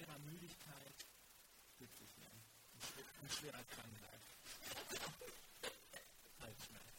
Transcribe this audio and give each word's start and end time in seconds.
schwerer 0.00 0.18
Müdigkeit 0.20 0.94
witzig 1.78 2.16
werden. 2.16 2.40
Und 3.22 3.32
schwerer 3.32 3.64
Krankheit. 3.64 4.22
Halsschmerz. 6.40 6.98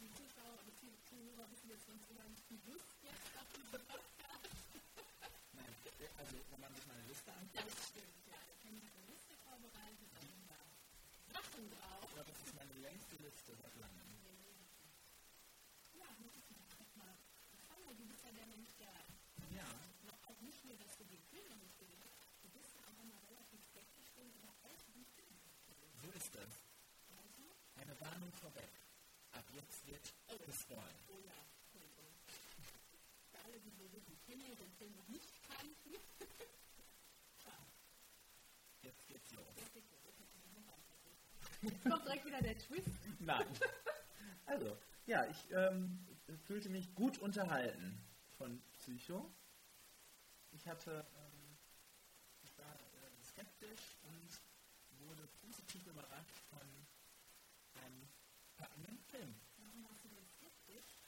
Die 0.00 0.10
Zuschauer 0.10 0.58
und 1.28 1.36
die 1.36 1.36
Zuhörer 1.36 1.50
wissen 1.50 1.68
jetzt 1.68 1.86
sonst 1.86 2.08
immer 2.10 2.24
nicht, 2.28 2.44
wie 2.48 2.60
Lust 2.70 2.96
jetzt 3.02 3.36
auf 3.36 3.48
diese 3.52 3.78
Podcast. 3.84 4.48
Nein, 5.52 5.74
also 6.16 6.36
wenn 6.50 6.60
man 6.60 6.72
sich 6.74 6.86
meine 6.86 7.04
Liste 7.08 7.32
anguckt, 7.32 7.68
Das 7.68 7.88
stimmt, 7.88 8.26
ja. 8.26 8.38
Ich 8.48 8.64
habe 8.64 8.96
eine 8.96 9.06
Liste 9.12 9.34
vorbereitet 9.44 10.08
und 10.08 10.48
da 10.48 10.60
Sachen 11.32 11.68
drauf. 11.70 12.02
aber 12.12 12.24
das 12.24 12.38
ist 12.40 12.54
meine 12.56 12.72
längste 12.80 13.16
Liste 13.20 13.52
seit 13.60 13.76
langem. 13.76 14.08
Ja, 16.00 16.08
muss 16.24 16.32
ich 16.38 16.48
mal 16.48 16.64
mal 16.96 17.14
schauen, 17.68 17.82
weil 17.84 17.96
du 17.96 18.04
bist 18.08 18.24
ja 18.24 18.32
der 18.32 18.46
Mensch, 18.46 18.72
der 18.80 18.92
Ja, 19.52 19.68
auch 20.32 20.40
nicht 20.40 20.64
nur, 20.64 20.76
dass 20.80 20.96
du 20.96 21.04
die 21.04 21.20
Filme 21.28 21.56
nicht 21.60 21.76
gesehen 21.78 22.00
hast, 22.08 22.16
du 22.42 22.48
bist 22.56 22.72
ja 22.74 22.80
auch 22.88 22.98
immer 23.04 23.20
relativ 23.28 23.60
skeptisch 23.68 24.08
gegenüber 24.16 24.54
all 24.64 24.76
diesen 24.88 25.04
Filmen. 25.12 25.40
so 26.00 26.08
ist 26.16 26.32
es. 26.40 26.52
Also, 27.12 27.44
Eine 27.76 27.94
Warnung 28.00 28.32
vorweg. 28.40 28.72
Jetzt 29.54 29.86
wird 29.86 30.14
oh 31.08 31.18
ja, 31.24 31.32
Entschuldigung. 31.62 32.12
Für 33.30 33.38
alle, 33.44 33.60
die 33.60 33.70
so 33.70 33.88
die 33.88 34.16
Filme, 34.26 34.54
den 34.56 34.72
Film 34.72 34.94
noch 34.96 35.08
nicht 35.08 35.32
kannten, 35.48 35.94
Jetzt 38.82 39.06
geht's 39.06 39.32
los. 39.32 39.46
kommt 41.82 42.04
direkt 42.06 42.24
wieder 42.26 42.40
der 42.40 42.58
Twist. 42.58 42.88
Nein. 43.18 43.46
Also, 44.46 44.78
ja, 45.06 45.26
ich 45.26 45.50
ähm, 45.50 46.06
fühlte 46.46 46.70
mich 46.70 46.94
gut 46.94 47.18
unterhalten 47.18 48.00
von 48.38 48.62
Psycho. 48.72 49.30
Ich 50.52 50.66
hatte, 50.66 51.06
ähm, 51.16 51.58
ich 52.42 52.56
war 52.56 52.74
äh, 52.74 53.22
skeptisch 53.22 53.98
und 54.04 55.06
wurde 55.06 55.26
positiv 55.42 55.86
überrascht 55.86 56.36
von 56.48 56.60
einem 57.82 58.08
Film. 59.08 59.34
Warum 59.56 59.84
warst 59.84 60.04
du 60.04 60.08
denn 60.08 60.28
skeptisch? 60.36 61.00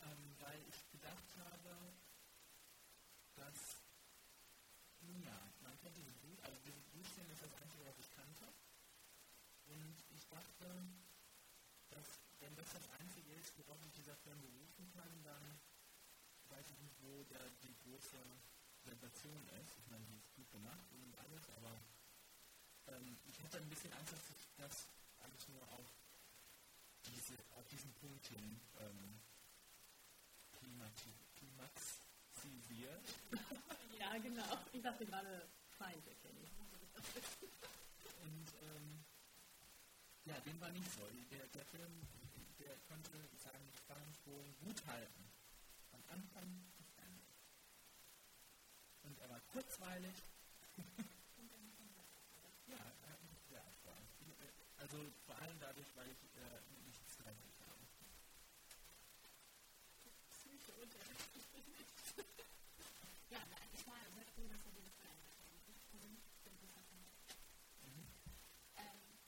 Ähm, 0.00 0.36
weil 0.40 0.60
ich 0.64 0.90
gedacht 0.90 1.28
habe, 1.36 1.76
dass, 3.36 3.84
nun 5.00 5.20
ja, 5.22 5.36
man 5.60 5.78
kennt 5.80 5.96
diese 5.96 6.12
Blut, 6.24 6.40
also 6.40 6.56
diese 6.64 6.80
Blutszene 6.88 7.32
ist 7.32 7.42
das 7.44 7.54
Einzige, 7.60 7.84
was 7.84 7.98
ich 8.00 8.10
kannte. 8.16 8.48
Und 9.66 9.96
ich 10.08 10.26
dachte, 10.28 10.88
dass, 11.90 12.08
wenn 12.40 12.56
das 12.56 12.72
das 12.72 12.88
Einzige 12.96 13.32
ist, 13.32 13.52
worauf 13.58 13.80
sich 13.82 13.92
dieser 13.92 14.16
Film 14.16 14.40
berufen 14.40 14.88
kann, 14.96 15.12
dann 15.22 15.60
weiß 16.48 16.64
ich 16.72 16.78
nicht, 16.80 16.96
wo 17.02 17.24
der, 17.24 17.44
die 17.60 17.76
große 17.84 18.20
Sensation 18.84 19.48
ist. 19.60 19.76
Ich 19.84 19.86
meine, 19.90 20.04
die 20.06 20.16
ist 20.16 20.32
gut 20.32 20.50
gemacht 20.50 20.88
und 20.92 21.12
alles, 21.18 21.44
aber 21.60 21.76
ähm, 22.88 23.18
ich 23.26 23.38
hatte 23.40 23.58
ein 23.58 23.68
bisschen 23.68 23.92
Angst, 23.92 24.12
dass 24.12 24.28
sich 24.28 24.48
das 24.56 24.88
alles 25.20 25.48
nur 25.48 25.62
auf, 25.72 26.03
diese, 27.06 27.34
auf 27.56 27.66
diesen 27.68 27.92
Punkt 27.94 28.26
hin 28.26 28.60
ähm, 28.80 29.20
klimati- 30.58 31.18
klimaxisiert. 31.36 33.04
Ja, 33.98 34.18
genau. 34.18 34.58
Ich 34.72 34.82
dachte 34.82 35.06
gerade 35.06 35.48
Feind 35.78 36.06
erkennen. 36.06 36.46
Und 38.22 38.48
ähm, 38.62 39.04
ja, 40.26 40.34
dem 40.40 40.60
war 40.60 40.68
nicht 40.70 40.90
so. 40.92 41.00
Der, 41.30 41.46
der 41.46 41.64
Film, 41.64 42.06
der 42.58 42.76
konnte 42.88 43.10
seinen 43.42 43.72
Spannungsbogen 43.72 44.54
gut 44.60 44.86
halten. 44.86 45.24
Von 45.90 46.02
Anfang 46.10 46.64
bis 46.76 46.86
Ende. 46.98 47.24
Und 49.04 49.18
er 49.20 49.30
war 49.30 49.40
kurzweilig. 49.52 50.14
ja, 52.68 52.76
sehr 53.48 53.62
erfreut. 53.64 54.08
Also 54.78 54.98
vor 55.24 55.36
allem 55.40 55.58
dadurch, 55.60 55.88
weil 55.96 56.08
ich 56.10 56.18
äh, 56.36 56.60
nichts 56.84 57.16
gerechnet 57.16 57.54
habe. 57.66 57.80
Psyche 60.30 60.72
unterschiedlich. 60.74 61.44
Ja, 63.34 63.40
na, 63.50 63.56
ich 63.72 63.86
war 63.86 63.98
sehr 64.14 64.24
froh, 64.34 64.46
dass 64.48 64.64
er 64.66 64.72
den 64.72 64.90
Film 64.90 65.18
Ich 65.66 65.84
persönlich 65.90 66.24
finde 66.42 66.60
das 66.66 66.76
auch 66.76 66.90
nett. 66.94 67.12
Mhm. 67.82 68.06
Ähm, 68.76 69.18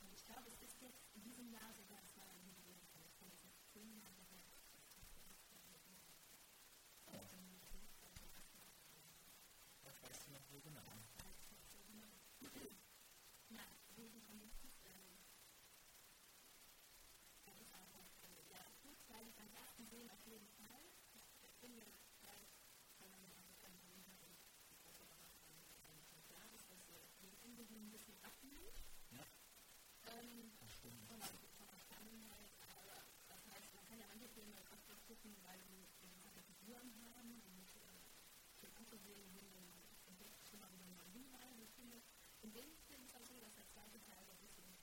und 0.00 0.12
ich 0.12 0.24
glaube, 0.24 0.50
es 0.50 0.62
ist 0.62 0.80
jetzt 0.82 1.04
in 1.14 1.22
diesem 1.22 1.48
Jahr 1.50 1.72
sogar 1.74 2.00
das 2.00 2.14
Mal 2.16 2.28
ein 2.28 2.42
Jubiläum 2.44 2.86
von 2.92 3.02
von 3.18 3.28
diesen 3.30 3.50
zehn 3.72 3.96
Jahren 3.96 4.24
her. 4.30 4.42
Oh. 7.06 7.20
Das 9.84 10.02
weißt 10.02 10.26
du 10.26 10.32
noch 10.32 10.44
so 10.50 10.60
genau. 10.60 10.82
Ja, 13.50 13.64
wegen 13.96 14.20
von 14.22 14.38
dem 14.38 14.50
ähm, 14.84 15.18
das 17.44 17.60
ist 17.60 17.72
einfach, 17.74 18.06
äh, 18.24 18.50
ja, 18.50 18.60
kurzweilig 18.82 19.34
beim 19.36 19.50
ersten 19.54 19.86
Sehen 19.86 20.10
auf 20.10 20.26
jeden 20.26 20.48
Fall. 20.58 20.80
Ich 21.42 21.54
finde, 21.60 21.82
weil, 22.22 22.40
wenn 22.98 23.10
man 23.10 23.20
mit 23.22 23.32
einem 23.36 23.54
kleinen 23.60 23.78
Termin 23.78 24.04
hat 24.10 24.22
und 24.24 24.36
die 24.70 24.76
große 24.82 25.04
Überraschung 25.04 25.54
eigentlich 25.84 26.08
schon 26.08 26.22
klar 26.26 26.48
ist, 26.54 26.66
dass 26.70 26.82
wir 26.88 27.00
den 27.20 27.36
Ende 27.44 27.62
hin 27.64 27.86
ein 27.86 27.92
bisschen 27.92 28.16
abnimmt. 28.22 28.74
Ja, 29.10 29.24
Ähm, 30.18 30.52
das 30.58 30.70
stimmt. 30.72 31.06
von 31.08 31.18
der, 31.20 31.28
von 31.56 31.66
der 31.68 31.78
Spannung 31.78 32.18
halt, 32.30 32.50
aber 32.76 33.04
das 33.28 33.40
heißt, 33.46 33.74
man 33.74 33.86
kann 33.86 33.98
ja 34.00 34.06
manche 34.08 34.28
Filme 34.28 34.56
öfter 34.72 34.96
gucken, 35.06 35.36
weil 35.44 35.60
sie 35.68 35.86
interessante 36.02 36.42
Figuren 36.42 36.90
haben 37.04 37.40
und 37.46 37.68
äh, 37.76 38.02
schön 38.58 38.72
anzusehen 38.76 39.30
sind 39.32 39.54
und 39.54 39.70
entdeckt 40.06 40.46
schon 40.48 40.60
mal 40.60 40.70
wieder 40.72 40.86
neue 40.86 41.08
Hinweise. 41.12 41.62
Ich 41.62 41.72
finde, 41.74 42.02
in 42.42 42.52
dem 42.52 42.76
Film 42.86 43.04
ist 43.04 43.16
auch 43.16 43.24
so, 43.24 43.40
dass 43.40 43.54
der 43.54 43.66
zweite 43.68 44.00
Teil 44.04 44.22
so 44.26 44.32
ein 44.32 44.38
bisschen 44.40 44.76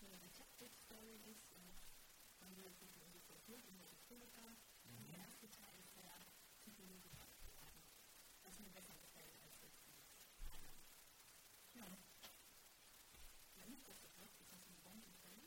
so 0.00 0.06
eine 0.06 0.18
Detective-Story 0.18 1.14
ist 1.30 1.50
und 1.52 1.70
man 2.40 2.56
will 2.56 2.70
sich 2.74 2.96
um 3.00 3.10
die 3.12 3.20
Kultur 3.22 3.56
und 3.68 3.78
die 3.78 3.86
Historiker. 3.94 4.56
Und 4.84 5.08
der 5.08 5.18
erste 5.18 5.48
Teil 5.50 5.78
ist 5.78 5.94
sehr 5.94 6.12
psychologisch 6.58 7.14
aufgeladen, 7.22 7.82
was 8.42 8.58
mir 8.58 8.70
besser 8.70 8.94
gefällt 9.00 9.38
als 9.42 9.60
jetzt 9.62 9.86
die 9.86 9.94
anderen. 10.50 10.82
Ja. 11.74 11.86
Ja, 13.56 13.66
nicht 13.66 13.86
das 13.88 14.00
gefällt, 14.02 14.30
ist 14.38 14.50
das 14.52 14.62
ein 14.66 14.76
Bond 14.82 15.04
im 15.06 15.14
Film? 15.16 15.46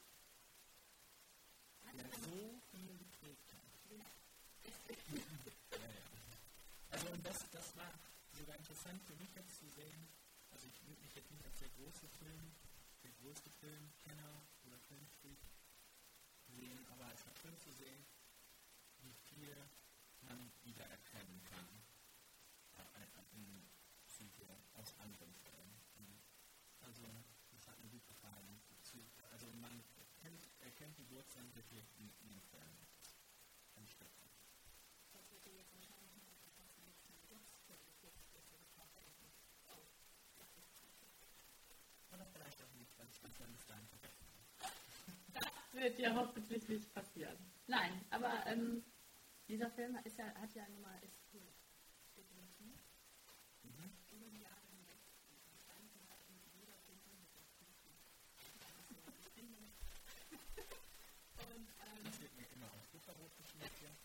Der 1.93 2.09
so 2.09 2.51
viel 2.71 2.97
geprägt 2.97 3.53
hat. 3.53 3.65
Ja. 3.89 4.05
Ja, 5.71 5.87
ja. 5.87 6.05
Also 6.91 7.05
und 7.19 7.27
das, 7.27 7.51
das 7.51 7.75
war 7.75 7.91
sogar 8.31 8.55
interessant 8.55 9.03
für 9.03 9.15
mich 9.17 9.27
jetzt 9.35 9.59
zu 9.59 9.67
sehen. 9.67 10.07
Also 10.51 10.67
ich 10.67 10.87
würde 10.87 11.01
mich 11.01 11.13
jetzt 11.13 11.29
nicht 11.29 11.43
als 11.43 11.59
der 11.59 11.67
große 11.75 12.07
Film, 12.07 12.55
der 13.03 13.11
größte 13.19 13.51
Filmkenner 13.59 14.47
oder 14.63 14.79
Filmfreak 14.87 15.43
sehen, 16.47 16.79
aber 16.87 17.11
es 17.11 17.25
war 17.27 17.35
schön 17.35 17.57
zu 17.59 17.71
sehen, 17.75 18.05
wie 19.03 19.11
viel 19.27 19.51
man 20.21 20.49
wiedererkennen 20.63 21.43
kann 21.43 21.67
äh, 22.95 23.35
in 23.35 23.67
Psyche 24.07 24.47
aus 24.75 24.95
anderen 24.99 25.35
Fällen. 25.43 25.75
Also, 26.79 27.03
das 27.51 27.67
hat 27.67 27.77
mir 27.83 27.89
gut 27.89 28.07
gefallen. 28.07 28.61
Also, 29.31 29.51
man 29.59 29.83
erkennt, 29.99 30.47
erkennt 30.61 30.97
die 30.97 31.09
Wurzeln 31.09 31.53
wirklich 31.53 31.83
in, 31.97 32.09
in 32.23 32.29
den 32.29 32.41
Fällen. 32.43 32.79
Ein 33.75 33.87
Stück. 33.87 34.07
Das 35.11 35.29
wird 35.29 35.45
jetzt 35.45 35.73
wahrscheinlich 35.73 36.15
noch 36.15 36.39
etwas 36.47 36.71
mit 36.79 36.95
Oder 42.11 42.25
vielleicht 42.25 42.61
auch 42.63 42.73
nicht, 42.73 42.97
weil 42.97 43.07
ich 43.07 43.19
das 43.21 43.31
dann 43.37 43.51
bis 43.53 43.65
dahin 43.65 43.87
vergessen 43.87 44.25
Das 45.33 45.45
wird 45.79 45.99
ja 45.99 46.13
hoffentlich 46.15 46.67
nicht 46.67 46.93
passieren. 46.93 47.37
Nein, 47.67 48.05
aber 48.09 48.45
ähm, 48.47 48.83
dieser 49.47 49.69
Film 49.71 49.95
ja, 49.95 50.01
hat 50.35 50.53
ja 50.55 50.67
nun 50.69 50.81
mal 50.81 50.99
ist 51.03 51.17
cool. 51.33 51.47
definitiv 52.15 52.75
Mhm. 53.63 53.91
über 54.11 54.27
die 54.29 54.39
Jahre 54.41 54.65
hinweg 54.71 54.99
entstanden 55.51 55.99
hat 56.09 56.19
und 56.27 56.41
jeder 56.57 56.75
Film 56.85 56.99
mit 57.19 57.29
dem 57.35 57.45
Kuchen. 57.59 57.93
Und, 61.37 61.67
ähm, 61.69 62.03
Das 62.05 62.21
wird 62.21 62.35
mir 62.37 62.47
immer 62.55 62.67
auf 62.71 62.87
Butterbrot 62.91 63.35
geschmeckt 63.37 63.77
hier. 63.79 63.95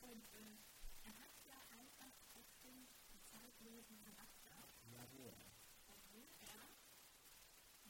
und 0.00 0.22
äh, 0.34 0.56
er 1.04 1.14
hat 1.18 1.34
ja 1.44 1.58
einfach 1.70 2.14
trotzdem 2.32 2.86
die 3.12 3.20
zeitlösen 3.30 3.98
Charakter, 4.04 4.56
Jawohl. 4.92 5.34
obwohl 5.88 6.28
er 6.40 6.62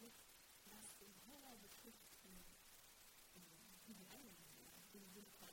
jetzt, 0.00 0.24
was 0.66 0.96
den 0.98 1.14
Horror 1.26 1.56
betrifft, 1.60 2.08
in, 2.24 2.40
in 3.34 3.44
visuellen 3.86 4.34
gesehen, 4.36 4.72
im 4.94 5.06
Sinne 5.12 5.30
von, 5.38 5.48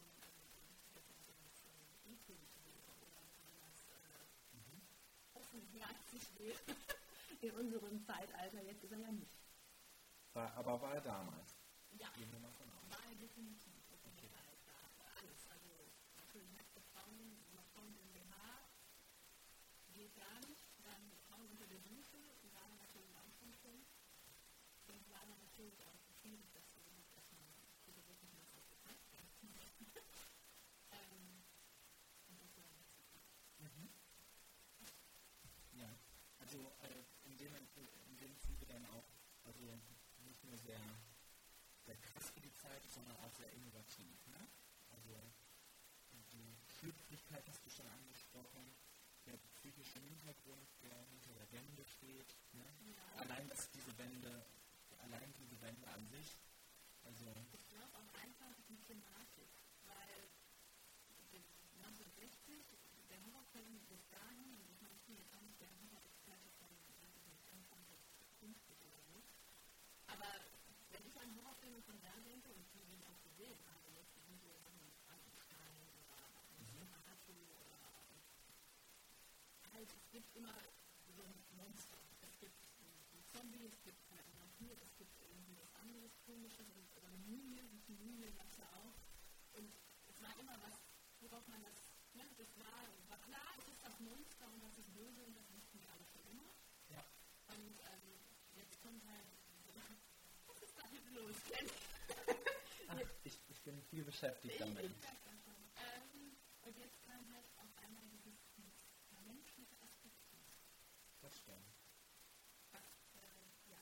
also, 0.95 1.01
dass 1.11 1.27
er 1.27 1.35
das 1.43 1.65
äh, 1.67 2.13
eklig 2.13 2.39
wäre 2.63 2.91
oder 3.03 3.19
besonders 3.27 3.83
äh, 3.91 5.51
wäre 6.41 6.57
In 7.41 7.51
unserem 7.51 8.03
Zeitalter, 8.05 8.61
jetzt 8.63 8.83
ist 8.83 8.91
er 8.91 8.99
ja 8.99 9.11
nicht. 9.11 9.31
War, 10.33 10.53
aber 10.53 10.81
war 10.81 10.93
er 10.93 11.01
damals. 11.01 11.57
Ja, 11.97 12.07
war 12.89 13.15
definitiv 13.19 13.73
okay. 14.05 14.29
alles. 15.17 15.45
Also 15.49 15.69
natürlich 16.17 16.51
nackte 16.53 16.81
Frauen, 16.93 17.43
eine 17.51 17.63
Frau 17.73 17.85
im 17.85 18.13
BH, 18.13 18.35
geht 19.93 20.15
gar 20.15 20.39
nicht. 20.41 20.63
Dann 20.83 21.11
Frauen 21.27 21.47
unter 21.47 21.67
der 21.67 21.79
Dusche, 21.79 22.17
war 22.53 22.69
natürlich 22.77 23.15
auch 23.17 23.33
schon 23.39 23.53
schön. 23.53 23.85
Und 24.88 25.09
war 25.09 25.25
dann 25.25 25.39
natürlich 25.39 25.83
auch 25.85 25.99
schwierig, 26.21 26.49
das 26.53 26.63
überhaupt 26.75 27.13
erstmal 27.13 27.47
zu 27.83 27.95
wirklich 27.95 28.21
mal 28.23 28.43
so 28.53 28.61
gezeigt 28.67 29.11
wird. 29.11 29.29
ähm, 30.91 31.43
und 32.27 32.41
das 32.41 32.57
war 32.57 32.65
Mhm. 33.59 33.89
Ja, 35.73 35.89
also 36.39 36.73
äh, 36.81 37.03
in, 37.25 37.38
dem, 37.38 37.55
in 37.55 38.17
dem 38.17 38.38
Zuge 38.39 38.65
dann 38.65 38.85
auch, 38.88 39.05
also 39.43 39.79
nicht 40.25 40.43
nur 40.43 40.50
sehr, 40.65 40.81
sehr 41.85 41.97
krass 41.97 42.29
für 42.31 42.41
die 42.41 42.53
Zeit, 42.53 42.83
sondern 42.89 43.15
auch 43.17 43.33
sehr 43.33 43.51
innovativ. 43.53 44.27
Ne? 44.27 44.47
Also 44.89 45.15
die 46.31 46.55
Schlüpfrigkeit 46.79 47.43
hast 47.47 47.65
du 47.65 47.69
schon 47.69 47.87
angesprochen, 47.87 48.75
der 49.25 49.37
psychische 49.59 49.99
Hintergrund, 49.99 50.67
der 50.81 50.95
hinter 51.09 51.33
der 51.33 51.51
Wende 51.51 51.85
steht. 51.85 52.35
Ne? 52.53 52.65
Ja. 52.95 53.21
Allein 53.21 53.47
dass 53.49 53.69
diese 53.71 53.97
Wende, 53.97 54.45
allein 55.03 55.33
diese 55.37 55.59
Wende 55.61 55.87
an 55.89 56.07
sich, 56.07 56.37
also 57.03 57.25
Ich 57.53 57.67
glaube 57.69 57.97
auch 57.97 58.13
einfach 58.21 58.55
die 58.69 58.77
Thematik, 58.85 59.49
weil 59.85 60.29
1960 61.81 62.61
der 63.09 63.19
Horrorfilm 63.25 63.81
bis 63.89 64.05
dahin, 64.09 64.53
und 64.61 64.69
ich 64.71 64.81
meine, 64.81 64.95
ich 64.95 65.03
bin 65.03 65.17
jetzt 65.17 65.33
auch 65.33 65.41
nicht 65.41 65.59
der 65.59 65.69
Horror-Experte 65.81 66.49
von 66.59 66.69
weiß 66.69 67.17
ich 67.17 67.25
nicht, 67.25 67.41
Anfang 67.51 67.83
des 67.89 67.99
50 68.39 68.85
oder 68.85 69.01
so, 69.09 69.21
aber 70.07 70.29
wenn 70.91 71.05
ich 71.05 71.19
an 71.19 71.35
Horrorfilme 71.35 71.81
von 71.81 71.99
da 72.01 72.13
denke 72.23 72.53
und 72.53 72.65
die, 72.73 72.85
die 72.85 72.95
ich 73.01 73.05
auch 73.07 73.21
gesehen 73.23 73.59
habe, 73.73 73.89
jetzt 73.97 74.13
die 74.27 74.37
so 74.37 74.51
Sachen 74.61 74.79
wie 74.85 74.93
Frankenstein 75.03 75.75
oder 75.89 76.21
Nosferatu 76.77 77.33
oder 77.65 77.81
halt, 79.73 79.89
es 79.89 80.10
gibt 80.21 80.35
immer 80.35 80.53
so 81.15 81.23
ein 81.23 81.33
Monster. 81.57 81.97
Es 82.21 82.38
gibt 82.39 82.53
einen 82.77 83.25
Zombie, 83.33 83.65
es 83.65 83.81
gibt 83.81 83.97
einen 84.12 84.33
Vampir, 84.38 84.77
es 84.81 84.95
gibt 84.97 85.19
irgendwie 85.19 85.57
was 85.57 85.73
anderes 85.81 86.12
komisches 86.25 86.69
und- 86.69 86.91
oder 86.95 87.07
eine 87.07 87.18
Mumie, 87.18 87.63
die 87.88 87.94
Mumie 87.95 88.31
gab 88.33 88.47
es 88.51 88.57
ja 88.57 88.69
auch. 88.73 88.94
Und 89.57 89.73
es 90.07 90.21
war 90.21 90.38
immer 90.39 90.62
was, 90.62 90.77
worauf 91.21 91.47
man 91.47 91.62
das, 91.63 91.73
ne, 92.13 92.23
das 92.38 92.56
war, 92.59 92.85
war 93.09 93.18
klar, 93.25 93.47
es 93.57 93.68
ist 93.68 93.83
das 93.83 94.00
Monster 94.00 94.47
und 94.53 94.62
das 94.62 94.77
ist 94.77 94.94
böse 94.94 95.23
und 95.25 95.33
das 95.35 95.51
wussten 95.53 95.79
wir 95.81 95.89
alle 95.89 96.06
schon 96.06 96.24
immer. 96.27 96.53
ja, 96.89 97.03
Und 97.47 97.79
ähm, 97.79 98.13
jetzt 98.56 98.79
kommt 98.81 99.03
halt, 99.06 99.25
was 100.45 100.62
ist 100.62 100.77
da 100.77 100.83
jetzt 100.94 101.09
los? 101.12 101.35
Ach, 102.88 102.97
ich, 103.24 103.39
ich 103.50 103.62
bin 103.63 103.81
viel 103.89 104.03
beschäftigt 104.03 104.53
Ich 104.53 104.59
damit. 104.59 104.85
das 105.01 105.17
schon. 105.44 105.56
Ähm, 105.77 106.38
und 106.62 106.77
jetzt 106.77 107.01
kam 107.01 107.27
halt 107.33 107.45
auf 107.57 107.75
einmal 107.77 108.03
dieses, 108.12 108.35
dieses 108.56 108.85
menschliche 109.25 109.75
Aspekt 109.81 110.17
Das 111.21 111.38
stimmt. 111.38 111.71
was, 112.71 112.81
äh, 113.13 113.69
ja, 113.69 113.79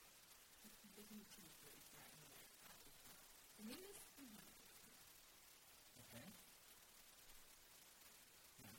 definitiv 0.95 1.49
würde 1.61 1.77
ich 1.77 1.87
sagen, 1.87 2.21
zumindest 3.55 4.11
in 4.17 4.27
Hamburg. 4.37 4.65
Okay. 5.95 6.25
Ja. 8.57 8.71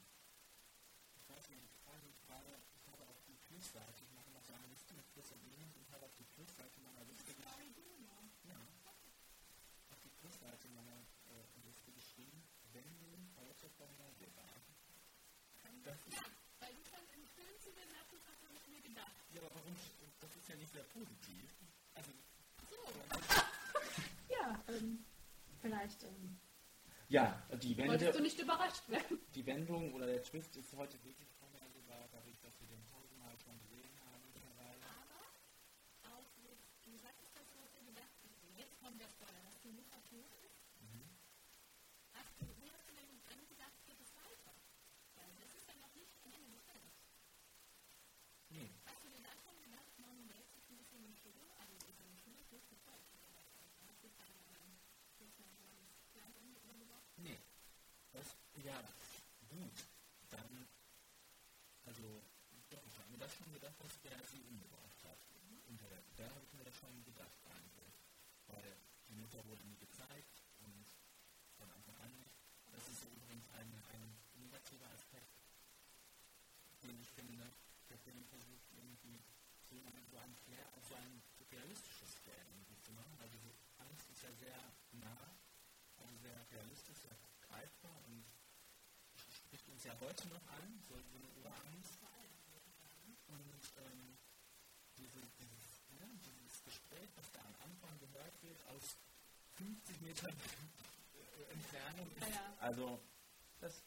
Ich 1.16 1.28
weiß 1.28 1.48
nicht, 1.50 1.64
ich 1.64 1.76
frage 1.84 2.04
mich 2.06 2.20
gerade, 2.26 2.60
ich 2.74 2.86
habe 2.88 3.06
auf 3.08 3.22
die 3.24 3.38
Plusseite, 3.60 4.00
ich 4.08 4.12
mache 4.16 4.30
mal 4.32 4.40
so 4.40 4.54
eine 4.54 4.66
Liste 4.72 4.94
mit 4.94 5.04
Plus 5.12 5.32
und 5.32 5.44
Minus 5.44 5.76
und 5.76 5.84
habe 5.92 6.06
auf 6.06 6.14
die 6.16 6.24
Plusseite 6.32 6.80
meiner 6.80 7.04
Liste 7.04 7.28
geschrieben. 7.34 7.76
Ja. 8.48 8.56
Auf 9.92 10.00
die 10.00 10.08
Plusseite 10.16 10.68
meiner 10.70 10.96
äh, 11.28 11.60
Liste 11.68 11.92
geschrieben, 11.92 12.40
wenn 12.72 12.88
nun 13.04 13.20
heute 13.36 13.68
vorhersehbar. 13.76 14.48
Das 15.84 16.00
ist, 16.08 16.16
Ja, 16.16 16.24
weil 16.60 16.72
du 16.72 16.82
schon 16.88 17.04
im 17.12 17.26
Film 17.36 17.52
zu 17.60 17.68
den 17.76 17.88
Sachen 17.92 18.16
hast, 18.24 18.40
habe 18.48 18.56
ich 18.56 18.66
mir 18.72 18.80
gedacht. 18.80 19.12
ja, 19.34 19.40
aber 19.44 19.54
warum, 19.54 19.76
das 20.20 20.36
ist 20.36 20.48
ja 20.48 20.56
nicht 20.56 20.72
sehr 20.72 20.84
positiv. 20.96 21.44
Also, 21.94 22.12
So, 22.64 22.80
Ja, 24.32 24.56
ähm, 24.68 25.04
vielleicht 25.60 26.02
ähm, 26.04 26.40
ja, 27.10 27.36
die 27.60 27.76
wolltest 27.76 28.16
du 28.16 28.22
nicht 28.22 28.38
überrascht 28.38 28.88
werden. 28.88 29.18
Die 29.34 29.44
Wendung 29.44 29.92
oder 29.92 30.06
der 30.06 30.22
Twist 30.22 30.56
ist 30.56 30.72
heute 30.76 30.94
wirklich 31.04 31.28
vorhersehbar, 31.42 32.06
dadurch, 32.12 32.38
dass 32.38 32.54
wir 32.60 32.68
den 32.68 32.86
tausendmal 32.86 33.34
schon 33.42 33.58
gesehen 33.66 33.90
haben 34.06 34.22
mittlerweile. 34.32 34.78
aber 34.86 35.26
auch 36.14 36.30
jetzt, 36.46 36.70
du 36.86 36.94
sagst 37.02 37.26
das, 37.34 37.50
was 37.58 37.72
du 37.74 37.82
gedacht 37.84 38.14
hast. 38.22 38.38
Jetzt 38.54 38.78
kommt 38.78 39.00
der 39.00 39.08
Spoiler, 39.10 39.42
dass 39.42 39.58
die 39.60 39.72
Mutter 39.74 39.98
tot 40.06 40.30
ist. 40.46 40.62
Hast 42.14 42.30
du, 42.38 42.46
wie 42.62 42.70
hast 42.70 42.86
du 42.86 42.94
denn 42.94 43.10
dann 43.26 43.42
gedacht, 43.48 43.74
geht 43.90 43.98
es 44.00 44.14
weiter? 44.14 44.54
Weil 45.18 45.34
das 45.42 45.50
ist 45.58 45.66
ja 45.66 45.74
noch 45.82 45.90
nicht 45.98 46.14
am 46.22 46.30
Ende 46.30 46.50
des 46.54 46.62
Films. 46.70 46.94
Nee, 48.54 48.70
Hast 48.86 49.02
du 49.02 49.08
dir 49.10 49.18
dann 49.26 49.38
schon 49.42 49.58
gedacht, 49.58 49.90
man 49.98 50.14
wälzt 50.30 50.54
sich 50.54 50.62
ein 50.70 50.78
bisschen 50.78 51.02
in 51.02 51.10
die 51.10 51.18
Schuhe? 51.18 51.42
Also, 51.58 51.74
ist 51.90 51.98
eine 52.06 52.14
Schuhe 52.22 52.38
gut 52.54 52.62
gefolgt. 52.70 53.10
Hast 53.82 53.98
du 54.04 54.08
dann, 54.14 54.30
ähm, 54.62 54.78
sozusagen 55.18 55.58
das 55.82 55.90
Kleid 56.14 56.34
umgebracht? 56.38 57.10
nee. 57.18 57.38
Das, 58.12 58.26
ja, 58.70 58.78
gut. 59.48 59.76
Dann, 60.30 60.68
also, 61.86 62.22
doch, 62.70 62.84
ich 62.86 62.96
habe 62.98 63.10
mir 63.10 63.18
das 63.18 63.34
schon 63.34 63.52
gedacht, 63.52 63.74
dass 63.78 64.00
der 64.02 64.18
sie 64.30 64.42
umgebracht 64.46 64.98
hat. 65.02 65.18
Unter 65.66 65.88
der, 65.88 66.02
da 66.16 66.30
habe 66.30 66.44
ich 66.46 66.52
mir 66.54 66.64
das 66.64 66.76
schon 66.78 67.04
gedacht 67.04 67.40
eigentlich. 67.50 67.94
Weil 68.46 68.76
die 69.08 69.14
Mutter 69.18 69.42
wurde 69.46 69.62
nie 69.66 69.78
gezeigt 69.78 70.42
und 70.62 70.86
von 71.58 71.70
Anfang 71.70 71.96
an 71.98 72.12
nicht. 72.14 72.34
Das 72.70 72.86
ist 72.86 73.02
übrigens 73.10 73.46
ein, 73.58 73.70
ein 73.90 74.04
negativer 74.38 74.86
Aspekt, 74.94 75.34
den 76.82 77.00
ich 77.00 77.10
finde, 77.10 77.50
der 77.90 77.98
Film 77.98 78.22
versucht 78.30 78.70
irgendwie 78.70 79.18
so 79.66 79.76
ein, 79.82 80.06
so 80.10 80.18
ein 80.18 80.34
Flair, 80.46 80.66
so 80.86 80.94
ein 80.94 81.22
realistisches 81.50 82.14
Flair 82.22 82.42
irgendwie 82.54 82.78
zu 82.78 82.92
machen. 82.92 83.18
Also 83.18 83.36
die 83.38 83.54
Angst 83.78 84.06
ist 84.10 84.22
ja 84.22 84.32
sehr 84.38 84.58
nah, 84.92 85.34
also 85.98 86.14
sehr 86.22 86.38
realistisch, 86.50 86.98
sehr 86.98 87.18
greifbar 87.50 87.98
und 88.06 88.24
spricht 89.30 89.68
uns 89.68 89.79
ja 89.90 90.06
heute 90.06 90.28
noch 90.28 90.46
an, 90.46 90.82
so, 90.86 90.94
eine 90.94 91.28
Urangst. 91.40 91.98
Und 93.26 93.62
ähm, 93.78 94.18
diese, 94.96 95.20
dieses, 95.38 95.82
ja, 95.98 96.06
dieses 96.26 96.64
Gespräch, 96.64 97.08
was 97.16 97.30
da 97.32 97.40
am 97.40 97.54
Anfang 97.64 97.98
gehört 97.98 98.42
wird, 98.42 98.60
aus 98.68 98.96
50 99.56 100.00
Metern 100.02 100.34
Entfernung, 101.50 102.06
ist, 102.14 102.20
Ja, 102.20 102.28
ja. 102.28 102.56
also 102.60 103.00
das, 103.60 103.82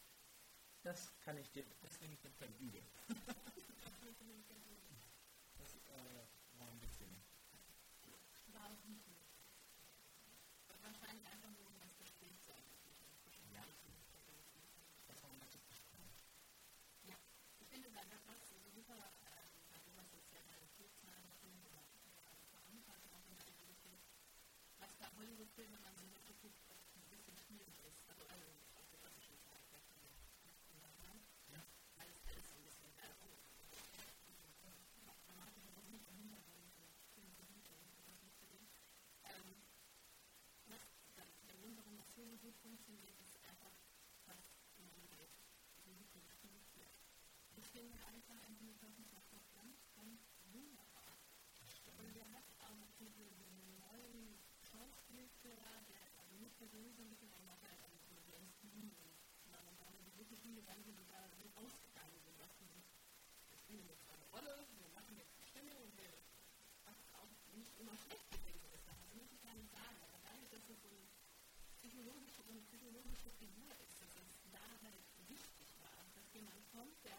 das 0.84 1.12
kann 1.24 1.38
ich 1.38 1.50
dir, 1.52 1.64
das 1.82 2.00
nehme 2.02 2.14
ich 2.14 2.20
dir 2.20 2.32
verübel. 2.32 2.82
funktioniert 42.74 43.22
es 43.22 43.38
einfach 43.46 43.70
fast 44.26 44.50
in 44.82 44.90
jeder 44.98 45.22
Geschichte. 45.86 46.82
Ich 47.54 47.68
finde 47.70 47.94
einfach 48.10 48.34
ein 48.50 48.58
Philosophenfach 48.58 49.22
ganz, 49.54 49.78
ganz 49.94 50.18
wunderbar. 50.50 51.14
Und 52.02 52.10
der 52.18 52.26
hat 52.34 52.50
auch 52.66 52.90
diese, 52.98 53.30
diese 53.30 53.62
neuen 53.78 54.42
Schauspielführer, 54.66 55.86
der 55.86 56.02
also 56.18 56.34
nicht 56.42 56.58
persönlich, 56.58 56.98
sondern 56.98 57.14
mit 57.14 57.22
einer 57.22 57.46
Masse, 57.46 57.70
also 57.78 57.94
so 58.26 58.42
Und 58.42 59.54
dann 59.54 59.70
haben 59.70 59.78
wir 59.78 60.06
die 60.10 60.18
wirklich 60.18 60.42
viele 60.42 60.64
Ganze 60.66 60.90
sogar 60.98 61.30
mit 61.38 61.54
ausgegangen 61.54 62.18
sind, 62.26 62.42
was 62.42 62.58
sie 62.58 62.74
spielen 63.54 63.86
jetzt 63.86 64.10
eine 64.10 64.26
Rolle, 64.34 64.66
wir 64.82 64.90
machen 64.98 65.14
jetzt 65.14 65.38
die 65.38 65.46
Stimme 65.46 65.78
und 65.78 65.94
wir 65.94 66.10
machen 66.90 67.06
auch 67.22 67.30
nicht 67.54 67.70
immer 67.78 67.94
schlecht. 68.02 68.23
So 72.54 72.60
eine 72.60 72.66
psychologische 72.70 73.32
Figur 73.42 73.74
ist, 73.82 73.98
dass 73.98 74.14
es 74.14 74.38
da 74.54 74.62
wichtig 75.26 75.70
war, 75.82 76.06
dass 76.14 76.30
jemand 76.38 76.62
kommt, 76.70 76.94
der 77.04 77.18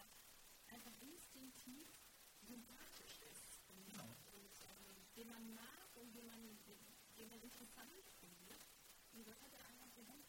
einfach 0.71 0.95
instinktiv 1.01 1.91
sympathisch 2.39 3.19
ist 3.27 3.59
und, 3.67 3.83
Ja. 3.91 4.07
und 4.31 4.47
ähm, 4.47 4.95
den 5.17 5.27
man 5.27 5.43
mag 5.53 5.91
und 5.95 6.15
den 6.15 6.25
man, 6.25 6.39
den 7.19 7.27
man 7.27 7.41
interessant 7.41 7.91
findet. 8.23 8.63
Und 9.11 9.27
das 9.27 9.35
hat 9.41 9.51
er 9.51 9.59
einfach 9.67 9.91
so 9.91 10.03
ganz 10.07 10.23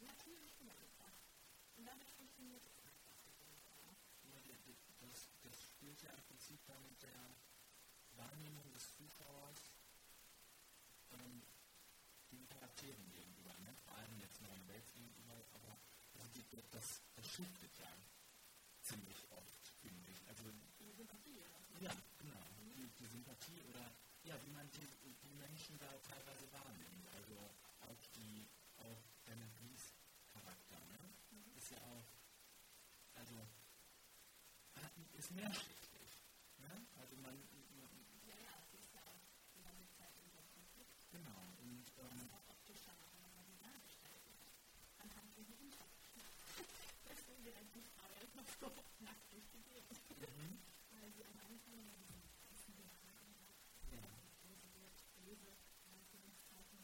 natürlich 0.00 0.52
rübergebracht. 0.60 1.24
Und 1.76 1.86
damit 1.86 2.08
funktioniert 2.20 2.60
es 2.66 2.76
einfach 2.76 3.06
das, 5.00 5.28
das 5.42 5.54
spielt 5.62 6.02
ja 6.02 6.10
im 6.10 6.22
Prinzip 6.24 6.60
dann 6.66 6.82
mit 6.88 7.00
der 7.02 7.36
Wahrnehmung 8.16 8.70
des 8.72 8.94
Zuschauers 8.96 9.60
ähm, 11.12 11.42
den 12.32 12.46
Charakteren 12.48 13.15
Welt 14.68 14.86
gegenüber, 14.94 15.36
aber 15.54 15.76
also 16.14 16.26
die, 16.34 16.44
das, 16.70 17.00
das 17.14 17.26
shiftet 17.26 17.72
ja 17.78 17.90
ziemlich 18.82 19.16
oft, 19.30 19.62
finde 19.82 20.10
ich. 20.10 20.20
Also, 20.28 20.42
Die 20.80 20.92
Sympathie, 20.96 21.38
ja. 21.40 21.90
ja, 21.90 21.94
genau. 22.18 22.46
Die, 22.74 22.86
die 22.98 23.06
Sympathie 23.06 23.60
oder 23.70 23.90
ja, 24.24 24.34
wie 24.44 24.50
man 24.50 24.68
die, 24.70 24.86
die 25.22 25.34
Menschen 25.34 25.78
da 25.78 25.86
teilweise 26.08 26.50
wahrnimmt. 26.52 27.06
Also 27.14 27.38
auch 27.86 28.00
die, 28.16 28.46
auch 28.78 29.02
Bennett 29.24 29.54
Rees 29.62 29.92
Charakter, 30.32 30.78
ne? 30.90 30.98
Ist 31.56 31.70
ja 31.70 31.78
auch, 31.78 32.06
also 33.14 33.46
ist 35.16 35.30
mehrschichtig. 35.32 36.08
Ne? 36.58 36.86
Also 37.00 37.16
man, 37.16 37.34
man 37.80 37.90
Ja, 38.28 38.36
ja, 38.36 38.52
es 38.60 38.78
ist 38.78 38.92
ja 38.94 39.00
auch 39.08 39.22
die 39.54 39.62
ganze 39.62 39.88
Zeit 39.96 40.12
in 40.20 40.28
so 40.30 40.36
einem 40.38 40.52
Konflikt. 40.52 40.92
genau, 41.10 41.40
und 41.64 41.86
ähm, 41.96 42.30
auch 42.36 42.46
optisch 42.52 42.82
dann 42.84 43.00
auch 43.00 43.12
immer 43.16 43.32
so 43.32 43.56
dargestellt 43.56 44.20
wird. 44.28 44.44
Anhand 45.00 45.32
ihrer 45.36 45.56
Unterschiede. 45.56 46.28
Deswegen 47.08 47.44
wird 47.44 47.56
ein 47.56 47.70
Frau 47.96 48.06
ja 48.12 48.20
immer 48.28 48.44
so 48.60 48.68
nackt 49.00 49.32
durch 49.32 49.48
die 49.56 49.62
Gegend. 49.64 49.96
mhm. 50.20 50.60
Weil 50.92 51.08
sie 51.16 51.24
am 51.24 51.38
Anfang 51.48 51.80
immer 51.80 51.96
diesen 51.96 52.20
weißen 52.44 52.76
Behagen 52.76 53.32
hat. 53.40 53.56
ja. 53.88 54.04
Wo 54.44 54.52
sie 54.52 54.68
wird 54.76 55.00
böse, 55.16 55.56
Anführungszeichen, 55.88 56.76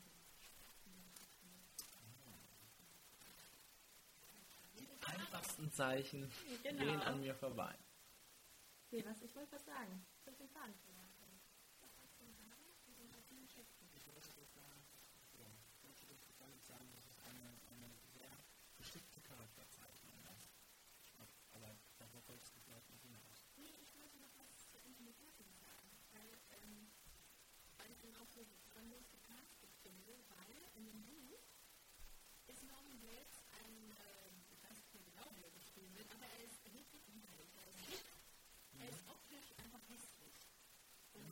Die 4.74 4.86
Zeichen 5.70 6.30
Genau. 6.62 6.84
gehen 6.84 7.00
an 7.02 7.20
mir 7.20 7.34
vorbei. 7.34 7.74
Nee, 8.90 9.04
was, 9.06 9.20
ich 9.22 9.34
wollte 9.34 9.52
was 9.52 9.64
sagen. 9.64 10.04
Ich 10.20 10.26
habe 10.26 10.36
den 10.36 10.48
Faden 10.48 10.74
verloren. 10.84 11.08
Ich 13.94 14.06
wollte 14.06 14.30
das 14.40 14.52
sagen, 14.54 14.80
ja, 15.38 15.46
ich 15.90 16.08
wollte 16.08 16.24
das 16.26 16.36
damit 16.38 16.64
sagen, 16.64 16.88
dass 16.94 17.04
es 17.04 17.16
eine, 17.24 17.48
eine 17.72 17.88
sehr 18.14 18.30
geschickte 18.78 19.20
Charakterzeichnung 19.20 20.14
ist. 20.32 20.48
Aber 21.52 21.74
darauf 21.98 22.26
wolltest 22.28 22.54
du 22.56 22.60
vielleicht 22.60 22.88
nicht 22.90 23.02
hinaus. 23.02 23.46
Nee, 23.56 23.74
ich 23.82 23.94
wollte 23.94 24.16
noch 24.18 24.32
was 24.38 24.70
zur 24.70 24.80
Intimität 24.84 25.36
sagen, 25.36 25.88
weil, 26.12 26.30
ähm, 26.62 26.88
weil 27.78 27.90
ich 27.92 28.02
ihn 28.04 28.16
auch 28.16 28.28
so 28.30 28.46
grandios 28.72 29.08
gecastet 29.10 29.70
finde, 29.82 30.12
weil 30.30 30.56
in 30.76 30.84
dem 30.86 31.02
Buch 31.04 31.40
ist 32.46 32.62
Norman 32.64 32.98
Bates 33.00 33.42
ein, 33.64 33.74
ähm, 33.92 34.36
ich 34.50 34.62
weiß 34.62 34.76
nicht 34.76 34.94
mehr 34.94 35.04
genau, 35.04 35.26
wie 35.36 35.44
er 35.44 35.50
beschrieben 35.50 35.94
wird, 35.94 36.08
aber 36.12 36.26
er 36.26 36.44
ist 36.44 36.60
wirklich 36.72 37.02
widerlich. 37.12 37.50
Er 37.56 37.68
ist, 37.68 37.88
dick, 37.90 38.04
er 38.80 38.88
ist 38.88 39.02
optisch 39.08 39.48
einfach 39.62 39.82
hässlich. 39.88 40.36
Und 41.12 41.28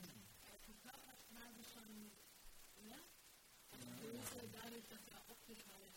er 0.53 0.59
verkörpert 0.61 1.21
quasi 1.33 1.65
schon, 1.73 2.13
ne? 2.85 3.01
Das 3.71 3.81
Böse 3.97 4.49
dadurch, 4.53 4.87
dass 4.89 5.01
er 5.09 5.21
optisch 5.33 5.65
halt 5.73 5.95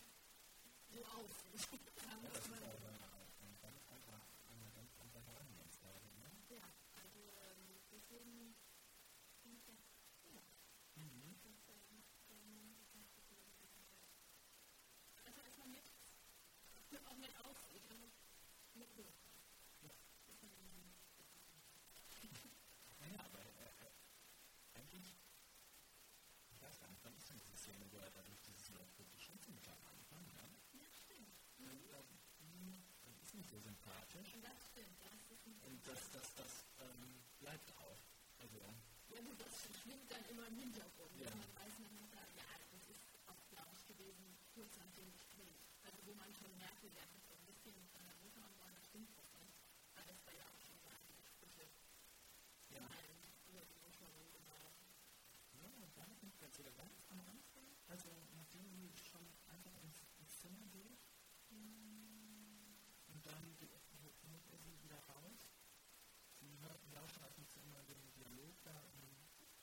so 1.04 1.08
aussieht. 1.20 1.82
Sagen 2.00 2.22
wir 2.24 2.30
Das 2.32 2.40
es 2.40 2.46
ist 2.46 2.52
mal 2.52 2.64
auch 2.64 2.80
so. 2.80 2.88
eine, 2.88 3.04
eine 3.44 3.58
ganz 3.60 3.80
andere, 3.92 4.16
eine 4.48 4.72
ganz 4.72 4.92
andere 5.04 5.22
Herangehensweise. 5.28 6.08
Ne? 6.16 6.28
Ja, 6.50 6.64
also 6.96 7.20
ähm, 7.44 7.62
deswegen 7.92 8.56
finde 9.42 9.58
ich 9.60 9.66
das, 9.68 9.80
ja, 10.32 10.40
Mhm. 10.96 11.36
das 11.44 11.60
ähm, 11.68 12.04
ähm, 12.32 12.76
also 15.26 15.40
erstmal 15.42 15.68
mit, 15.68 15.84
auch 17.06 17.18
mit 17.18 17.34
aussieht, 17.44 17.84
aber 17.90 18.08
mit 18.76 18.90
so. 18.96 19.04
Naja, 23.00 23.20
aber 23.26 23.40
äh, 23.40 23.68
äh, 23.84 23.92
eigentlich, 24.80 25.18
ich 26.50 26.62
weiß 26.62 26.80
gar 26.80 26.88
nicht, 26.90 27.04
wann 27.04 27.16
ist 27.18 27.30
denn 27.30 27.38
diese 27.38 27.58
Szene, 27.58 27.86
wo 27.92 27.98
er 27.98 28.10
da 28.12 28.22
durch 28.24 28.40
dieses 28.42 28.70
Loch 28.70 28.88
durch 28.96 29.10
die 29.10 29.20
Schütze 29.20 29.52
mit 29.52 29.68
am 29.68 29.78
Anfang, 29.86 30.24
ne? 30.34 30.48
Ja, 30.74 30.88
stimmt. 30.94 31.36
Und 31.58 31.92
das, 31.92 32.06
mh, 32.40 32.78
das 33.44 33.52
nicht 33.52 33.52
so 33.52 33.60
sympathisch. 33.60 34.34
Und 34.36 34.44
das 34.44 34.60
stimmt, 34.72 34.96
das 35.04 35.20
ist 35.32 35.44
nicht 35.48 35.64
Und 35.68 35.80
das, 35.88 36.00
das, 36.16 36.28
das 36.40 36.52
ähm, 36.80 37.20
bleibt 37.40 37.68
auch. 37.78 38.00
Also, 38.40 38.60
Ja 39.12 39.20
gut, 39.22 39.36
das 39.40 39.54
schwingt 39.84 40.08
dann 40.12 40.24
immer 40.32 40.48
im 40.48 40.56
Hintergrund. 40.58 41.12
Ja. 41.20 41.30
Man 41.30 41.52
weiß 41.60 41.76
nicht, 41.80 41.92
ja, 42.40 42.48
das 42.72 42.84
ist 42.88 43.04
auch 43.28 43.40
Klaus 43.52 43.80
gewesen, 43.88 44.26
kurz 44.56 44.72
nach 44.80 44.92
dem 44.96 45.12
Gespräch. 45.12 45.60
Also 45.84 45.98
wo 46.08 46.14
man 46.16 46.32
schon 46.34 46.56
merkte, 46.58 46.88
der 46.96 47.04
hat 47.04 47.20
so 47.28 47.34
ein 47.36 47.44
bisschen 47.46 47.76
mit 47.80 47.92
seiner 47.92 48.16
Mutter 48.24 48.42
und 48.48 48.56
so, 48.56 48.64
das 48.72 48.86
stimmt 48.88 49.12
das 49.18 49.28
nicht. 49.44 49.56
Aber 49.96 50.08
das 50.08 50.20
war 50.26 50.34
ja 50.34 50.46
auch 50.48 50.60
schon 50.64 50.78
so 50.80 50.88
einige 50.88 51.20
Sprüche. 51.28 51.66
ja. 52.72 52.80
Allen 52.88 53.20
über 53.52 53.64
die 53.68 53.80
Mutter 53.84 54.08
und 54.08 54.28
genau. 54.32 54.64
Ja, 55.60 55.68
und 55.68 55.92
dann 56.00 56.12
kommt 56.20 56.36
jetzt 56.40 56.56
sogar 56.56 56.74
ganz 56.80 56.96
am 57.12 57.20
Anfang, 57.28 57.68
also 57.92 58.10
nachdem 58.40 58.66
sie 58.72 58.88
schon 58.98 59.24
einfach 59.52 59.76
ins, 59.84 60.00
ins 60.20 60.32
Zimmer 60.40 60.66
geht, 60.72 60.98
und 61.52 63.22
dann 63.26 63.42
ge- 63.60 63.70
holt 64.02 64.16
holt 64.28 64.46
er 64.52 64.58
sie 64.66 64.76
wieder 64.84 64.98
raus. 65.08 65.40
Sie 66.42 66.50
hört 66.60 66.82
lauschen 66.92 67.24
auf 67.24 67.34
dem 67.36 67.48
Zimmer 67.48 67.78
den 67.88 68.02
Dialog 68.18 68.56
da 68.64 68.74
im, 68.98 69.06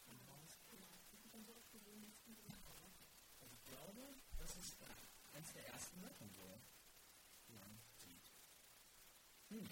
im 0.06 0.18
Haus. 0.30 0.56
Genau, 0.70 0.86
das 1.10 1.20
ist 1.20 1.34
dann 1.34 1.44
so 1.44 1.52
oft 1.56 1.70
gesehen, 1.72 2.00
jetzt 2.02 2.22
kommt 2.24 2.38
immer 2.40 2.56
raus. 2.64 2.94
Also 3.40 3.52
ich 3.54 3.64
glaube, 3.66 4.14
das 4.38 4.56
ist 4.56 4.80
äh, 4.80 5.36
eins 5.36 5.52
der 5.52 5.66
ersten 5.66 6.00
Sachen 6.00 6.30
so, 6.32 6.46
die 7.48 7.54
man 7.58 7.76
sieht. 7.98 8.30
Hm. 9.50 9.68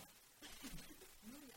Nun 1.22 1.48
ja. 1.48 1.56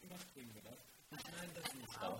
Überspringen 0.00 0.54
wir 0.54 0.62
das. 0.62 0.78
Ich 1.10 1.20
schneide 1.20 1.52
das 1.60 1.74
nicht 1.74 1.98
Auch 1.98 2.16
raus. 2.16 2.19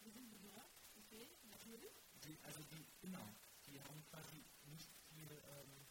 Die 0.03 0.09
sind 0.11 0.29
gehört, 0.29 0.71
okay, 0.95 1.29
natürlich. 1.43 1.95
Die, 2.23 2.37
also 2.43 2.61
die, 2.71 2.85
genau, 3.01 3.27
die 3.67 3.79
haben 3.79 4.03
quasi 4.09 4.43
nicht 4.65 4.89
viel 5.07 5.29
ähm, 5.29 5.85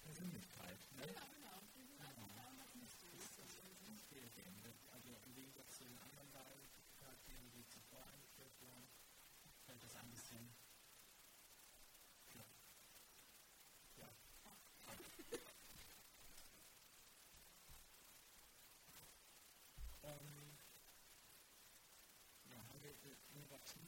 Persönlichkeit. 0.00 0.78
Ne? 0.96 1.06
Ja, 1.12 1.24
genau. 1.32 1.60
Die 1.74 1.82
sind 1.82 1.98
genau. 1.98 2.12
nicht 2.74 3.00
so. 3.00 3.14
Gegensatz 5.34 5.78
zu 5.78 5.84
den 5.84 5.98
anderen 5.98 6.30
beiden 6.30 6.73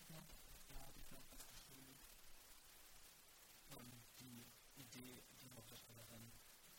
Kirche, 0.06 0.38
ja, 0.70 0.92
die 0.94 1.02
Kirche 1.10 1.34
ist 1.34 1.66
schön. 1.66 1.98
Und 3.74 4.02
die 4.20 4.46
Idee, 4.76 5.22
die 5.42 5.50
Hauptdarstellerin 5.54 6.30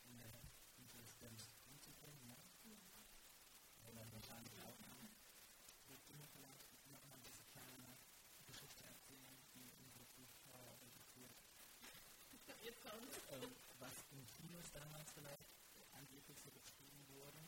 in 0.05 0.17
der 0.17 0.31
Intelligenz 0.77 1.55
umzubringen, 1.67 2.27
ne? 2.27 2.37
wo 3.83 3.91
man 3.91 4.11
wahrscheinlich 4.11 4.53
auch 4.63 4.77
kann, 4.79 5.09
wird 5.87 6.03
immer 6.09 6.27
vielleicht 6.27 6.71
nochmal 6.91 7.19
diese 7.27 7.43
kleine 7.51 7.97
Geschichte 8.45 8.83
erzählen, 8.85 9.37
die 9.55 9.71
unsere 9.79 10.07
Zuschauer 10.07 10.77
interessiert. 10.81 11.35
Was 13.79 13.93
in 14.11 14.25
Kinos 14.27 14.71
damals 14.73 15.11
vielleicht 15.11 15.47
angeblich 15.93 16.39
so 16.39 16.49
beschrieben 16.51 17.07
wurde, 17.07 17.46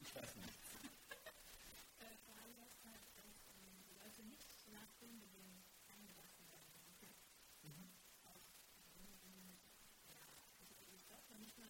Ich 0.00 0.14
weiß 0.14 0.36
nicht. 0.36 0.52
Vor 2.24 2.34
allem, 2.36 2.56
dass 2.56 2.70
die 2.78 3.94
Leute 3.94 4.22
nicht 4.24 4.46
nach 4.70 4.92
dem 5.00 5.18
Beginn 5.20 5.62
angelassen 5.88 6.46
werden. 6.50 6.72
Mhm. 7.62 7.90
Also 10.72 10.94
ich 10.94 11.06
glaube 11.06 11.38
nicht 11.38 11.58
mal, 11.58 11.68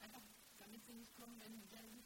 einfach 0.00 0.22
damit 0.58 0.84
sie 0.86 0.94
nicht 0.94 1.14
kommen, 1.14 1.38
wenn 1.40 1.60
sie 1.60 1.68
dann 1.68 2.02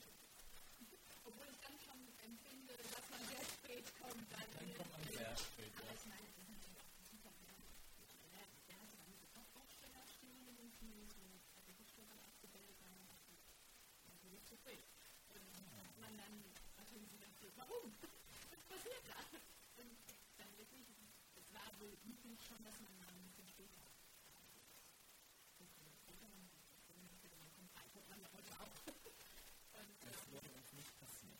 Obwohl 1.24 1.46
ich 1.50 1.58
dann 1.60 1.78
schon 1.80 2.00
empfinde, 2.24 2.74
dass 2.76 3.10
man 3.10 3.20
sehr 3.28 3.44
spät 3.44 3.86
kommt. 3.98 4.28
Also, 4.34 4.58
dann 4.58 4.74
kommt 4.74 4.92
man 4.92 5.02
sehr 5.12 5.36
spät, 5.36 5.72
ja. 5.78 6.33
ich 21.92 22.18
finde 22.20 22.40
schon, 22.42 22.64
dass 22.64 22.80
mein 22.80 22.96
Mann 22.96 23.08
ein 23.08 23.24
bisschen 23.28 23.48
später 23.48 23.84
das 30.04 30.32
würde 30.32 30.48
uns 30.52 30.72
nicht 30.72 31.00
passieren. 31.00 31.38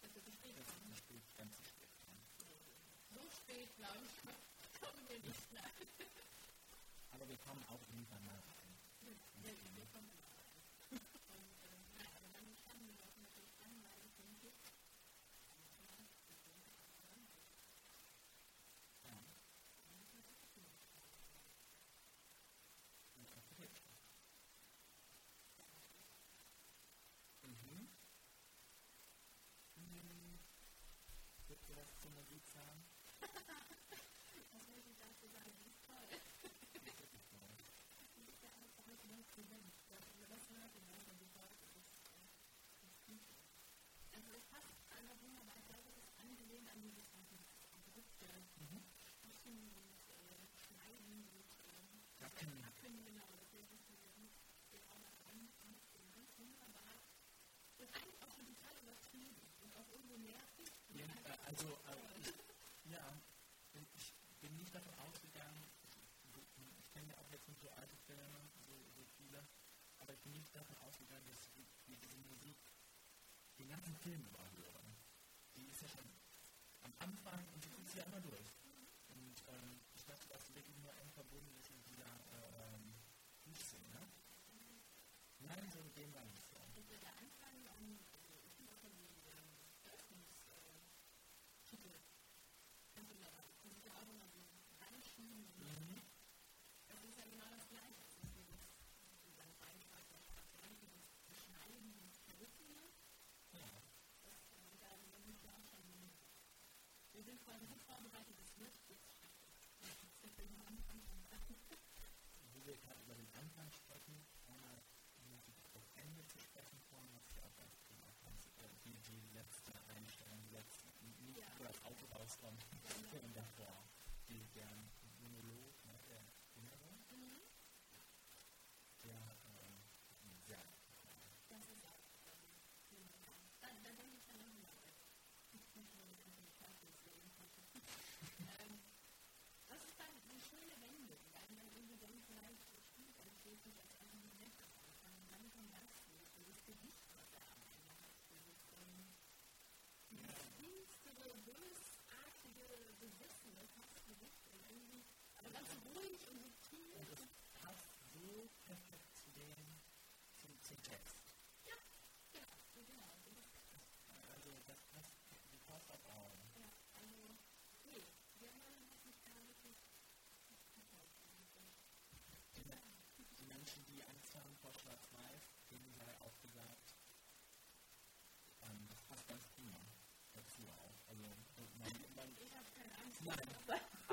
Dass 0.00 0.14
wir 0.14 0.24
zu 0.24 0.32
spät 0.32 0.54
kommen. 0.56 0.90
Dass 0.90 1.36
ganz 1.36 1.54
spät. 1.56 1.88
So 3.14 3.20
spät, 3.20 3.68
glaube 3.76 4.04
ich, 4.04 4.14
kommen 4.80 5.08
wir 5.08 5.18
nicht 5.18 5.52
nach. 5.52 5.76
Aber 7.10 7.28
wir 7.28 7.36
kommen 7.38 7.64
auch 7.68 7.80
irgendwann 7.88 8.24
mal 8.26 8.40
rein. 8.40 8.72
Ja, 9.42 9.52
wir 9.76 9.86
kommen 9.92 10.27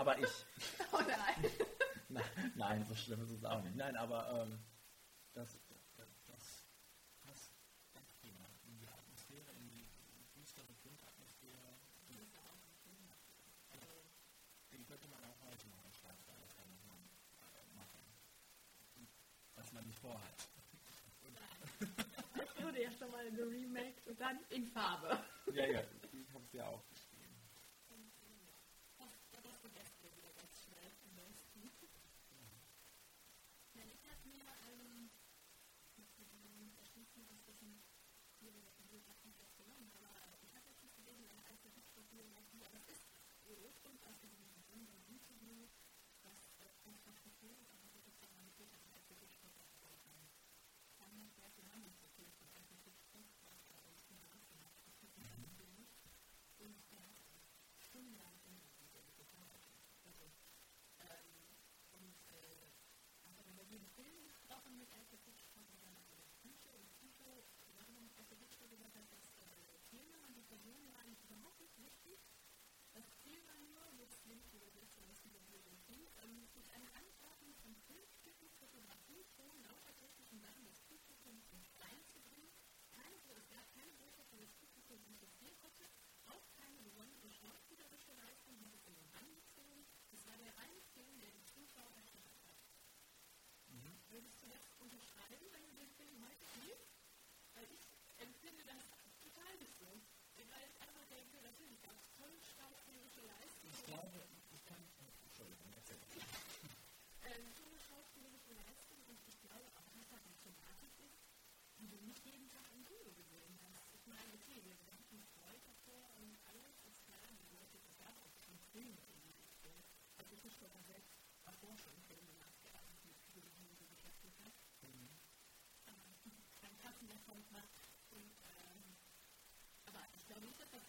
aber 0.06 0.20
ich. 0.20 0.46
Oh 0.92 1.00
nein. 1.00 1.52
nein. 2.10 2.24
nein. 2.56 2.86
so 2.88 2.96
schlimm 2.96 3.22
ist 3.24 3.32
es 3.32 3.44
auch 3.44 3.62
nicht. 3.64 3.76
Nein, 3.76 3.98
aber 3.98 4.48
ähm, 4.48 4.60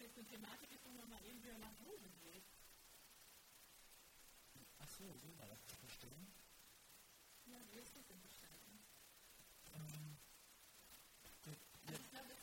jetzt 0.07 0.17
eine 0.17 0.27
Thematik 0.27 0.71
ist, 0.71 0.85
wo 0.85 0.91
man 0.95 1.09
mal 1.09 1.23
eben 1.25 1.43
wieder 1.43 1.57
nach 1.59 1.75
Hause 1.83 2.07
geht. 2.23 2.43
Ach 4.79 4.89
so, 4.89 5.03
so 5.19 5.37
war 5.37 5.47
das 5.49 5.59
zu 5.67 5.75
verstehen. 5.75 6.31
Ja, 7.45 7.59
wie 7.71 7.79
ist 7.79 7.93
das 7.95 8.07
denn 8.07 8.19
verstanden? 8.21 8.79
Ähm, 9.75 10.17
Also 11.43 11.99
ich 11.99 12.09
glaube, 12.11 12.35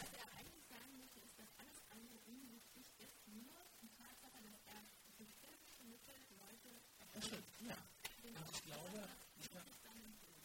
was 0.00 0.12
er 0.16 0.26
eigentlich 0.38 0.64
sagen 0.68 0.96
möchte, 0.96 1.20
ist, 1.20 1.38
dass 1.38 1.48
alles 1.60 1.76
andere 1.90 2.18
unwichtig 2.24 2.86
ist, 2.98 3.28
nur 3.28 3.56
die 3.82 3.88
Tatsache, 3.96 4.40
dass 4.40 4.56
er 4.64 4.80
durch 5.18 5.32
filmische 5.40 5.84
Mittel 5.84 6.16
Leute 6.40 6.80
stimmt, 7.20 7.44
ja. 7.68 7.76
Und 8.24 8.36
ich 8.54 8.62
glaube, 8.64 9.08
ich 9.36 9.50
kann, 9.52 9.64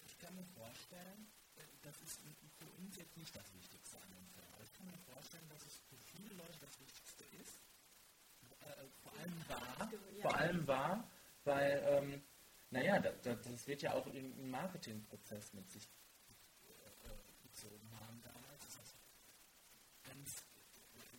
ich 0.05 0.17
kann 0.19 0.35
mir 0.35 0.45
vorstellen, 0.55 1.27
das 1.85 2.01
ist 2.01 2.19
für 2.57 2.69
uns 2.81 2.95
jetzt 2.97 3.15
nicht 3.17 3.35
das 3.35 3.53
Wichtigste 3.53 3.97
an 4.01 4.09
dem 4.11 4.25
Film. 4.33 4.47
Aber 4.53 4.63
ich 4.63 4.73
kann 4.73 4.85
mir 4.87 4.97
vorstellen, 5.13 5.47
dass 5.49 5.61
es 5.65 5.75
für 5.89 5.97
viele 6.17 6.33
Leute 6.35 6.57
das 6.61 6.79
Wichtigste 6.79 7.23
ist. 7.41 7.59
Äh, 8.61 8.85
vor 9.03 9.13
allem 9.13 9.37
war, 9.47 9.89
vor 10.21 10.35
allem 10.35 10.67
war, 10.67 11.07
weil, 11.43 11.83
ähm, 11.87 12.23
naja, 12.71 12.99
das, 12.99 13.41
das 13.43 13.67
wird 13.67 13.81
ja 13.83 13.93
auch 13.93 14.07
im 14.07 14.49
Marketingprozess 14.49 15.53
mit 15.53 15.69
sich 15.71 15.87
äh, 16.65 17.47
gezogen 17.47 17.87
haben 18.01 18.21
damals. 18.23 18.59
Das 18.65 18.77
heißt, 18.79 18.95
ganz 20.09 20.43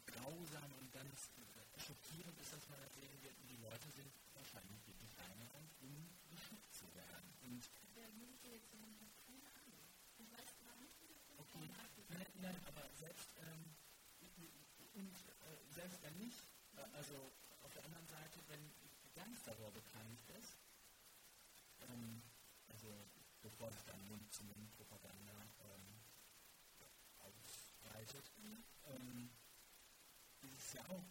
grausam 0.07 0.71
und 0.81 0.93
ganz 0.93 1.31
schockierend 1.87 2.39
ist, 2.41 2.53
dass 2.53 2.69
man 2.69 2.81
das 2.83 2.93
sehen 2.95 3.23
wird. 3.23 3.35
Und 3.39 3.49
die 3.49 3.63
Leute 3.63 3.89
sind 3.95 4.11
wahrscheinlich 4.35 4.81
wirklich 4.87 5.13
reingerannt, 5.19 5.71
um 5.81 5.95
geschickt 6.35 6.75
zu 6.75 6.87
werden. 6.95 7.31
Und 7.47 7.63
Der 7.95 8.09
Musiker 8.19 8.49
jetzt 8.51 8.71
sagen, 8.71 8.91
ich 8.91 9.01
habe 9.01 9.15
keine 9.23 9.47
Ahnung. 9.63 9.87
Ich 10.19 10.27
weiß 10.33 10.51
gar 10.59 10.77
nicht, 10.83 10.95
wie 11.01 11.07
der 11.07 11.21
Film 11.23 11.39
Okay, 11.39 11.63
gemacht 11.63 11.93
ist. 11.97 12.11
nein, 12.11 12.27
nein, 12.43 12.57
aber 12.67 12.86
selbst, 12.97 13.29
ähm, 13.37 13.77
und, 14.95 15.13
äh, 15.13 15.75
selbst 15.75 16.03
wenn 16.03 16.17
nicht, 16.19 16.41
äh, 16.77 16.97
also 16.97 17.15
auf 17.63 17.73
der 17.75 17.85
anderen 17.85 18.07
Seite, 18.09 18.41
wenn 18.49 18.73
ganz 19.15 19.43
darüber 19.45 19.71
bekannt 19.71 20.21
ist, 20.41 20.57
ähm, 21.89 22.23
also 22.69 22.89
bevor 23.43 23.71
sich 23.71 23.85
dann 23.85 24.01
Mund-zu-Mund-Propaganda 24.09 25.37
ähm, 25.61 25.87
ausbreitet, 27.21 28.25
ähm, 28.85 29.31
ist 30.43 30.75
ja 30.75 30.83
auch, 30.89 31.05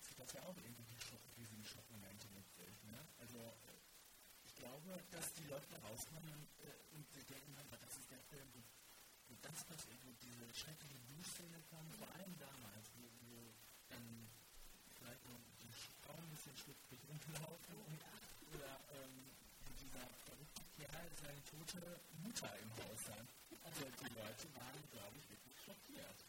zieht 0.00 0.18
das 0.18 0.32
ja 0.32 0.42
auch 0.44 0.56
irgendwie 0.56 0.98
Schock, 0.98 1.20
riesige 1.36 1.64
Schockmomente 1.64 2.28
mit 2.28 2.48
sich. 2.56 2.82
Ne? 2.84 2.98
Also 3.18 3.38
äh, 3.38 3.78
ich 4.44 4.54
glaube, 4.56 4.98
dass 5.10 5.32
die 5.34 5.46
Leute 5.46 5.76
rauskommen 5.82 6.32
und, 6.32 6.48
äh, 6.64 6.96
und 6.96 7.06
denken, 7.30 7.54
das 7.70 7.96
ist 7.98 8.10
der 8.10 8.22
Film, 8.30 8.48
wo 9.28 9.36
das 9.42 9.64
passiert, 9.64 10.00
wo 10.04 10.12
diese 10.24 10.48
schreckliche 10.56 10.98
Duschszene 11.12 11.60
kommt, 11.68 11.92
vor 11.96 12.08
allem 12.16 12.32
damals, 12.40 12.88
wo, 12.96 13.04
wo 13.28 13.52
dann 13.88 14.28
vielleicht 14.96 15.24
nur 15.28 15.36
die 15.60 15.72
Frauen 16.00 16.24
ein 16.24 16.32
bisschen 16.32 16.56
schlüpfrig 16.56 17.00
rumlaufen 17.04 17.76
und, 17.76 18.00
oder 18.56 18.72
ähm, 18.96 19.28
dieser 19.76 20.04
verrückte 20.24 20.64
Kerl 20.80 21.08
seine 21.20 21.44
tote 21.44 22.00
Mutter 22.24 22.48
im 22.56 22.70
Haus 22.80 23.02
hat. 23.12 23.28
Also 23.68 23.84
die 23.84 24.12
Leute 24.16 24.46
waren, 24.56 24.82
glaube 24.88 25.14
ich, 25.20 25.28
wirklich 25.28 25.56
schockiert. 25.60 26.24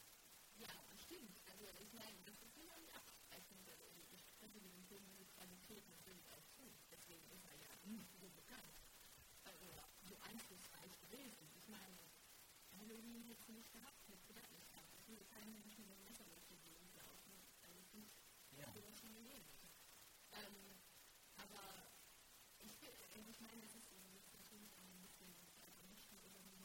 Ja, 0.60 0.68
das 0.92 1.00
stimmt. 1.00 1.40
Also 1.48 1.64
ich 1.80 1.92
meine, 1.96 2.20
das 2.28 2.36
ist 2.44 2.56
immer 2.60 2.76
die 2.84 2.92
Absprechung. 2.92 3.64
Also 3.64 3.88
ich 4.12 4.20
spreche 4.28 4.60
den 4.60 4.84
Film 4.92 5.08
mit 5.16 5.32
Qualität 5.40 5.88
natürlich 5.88 6.28
auch 6.36 6.44
zu. 6.52 6.68
Deswegen 6.92 7.24
ist 7.32 7.48
er 7.48 7.56
ja 7.64 7.72
so 8.20 8.28
bekannt. 8.28 8.76
Also 9.48 9.72
so 10.04 10.20
einflussreich 10.28 10.92
gewesen. 11.00 11.48
Ich 11.56 11.68
meine, 11.72 12.09
Halloween 12.90 13.22
hätte 13.30 13.44
sie 13.46 13.54
nicht 13.54 13.72
gehabt, 13.72 14.02
hätte 14.10 14.34
das 14.34 14.50
nicht 14.50 14.72
gehabt. 14.74 14.90
Ich 14.98 15.08
würde 15.08 15.24
keinen 15.26 15.54
Menschen 15.54 15.86
mit 15.86 15.94
einem 15.94 16.04
Messer 16.10 16.26
durch 16.26 16.42
die 16.50 16.58
Gegend 16.66 16.90
laufen. 16.96 17.38
Also 17.62 17.78
ich 17.78 17.94
nicht 17.94 18.10
Ja. 18.58 18.66
sowas 18.74 18.98
schon 18.98 19.14
gegeben 19.14 19.46
hätte. 19.46 19.70
Ähm, 20.42 20.82
aber 21.38 21.86
ich, 22.58 22.74
also 23.14 23.30
ich 23.30 23.40
meine, 23.42 23.62
das 23.62 23.76
ist 23.76 23.86
ist 23.94 24.34
natürlich 24.34 24.74
auch 24.74 24.90
ein 24.90 25.02
bisschen 25.02 25.30
also 25.62 25.84
nicht 25.86 26.12
nur 26.12 26.22
über 26.26 26.40
die 26.42 26.58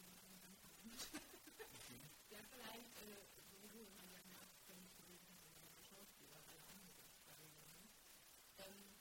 ja, 2.31 2.41
vielleicht 2.49 2.97
äh, 3.05 3.21
sowieso 3.51 3.85
gerne 3.93 4.33
abhängig 4.41 4.97
gewesen 4.97 5.29
ist 5.35 5.43
von 5.45 5.53
der 5.61 5.85
Schauspieler, 5.85 6.41
alle 6.49 6.89
darüber. 7.27 7.61
Ne? 7.69 7.85
Ähm, 8.59 8.97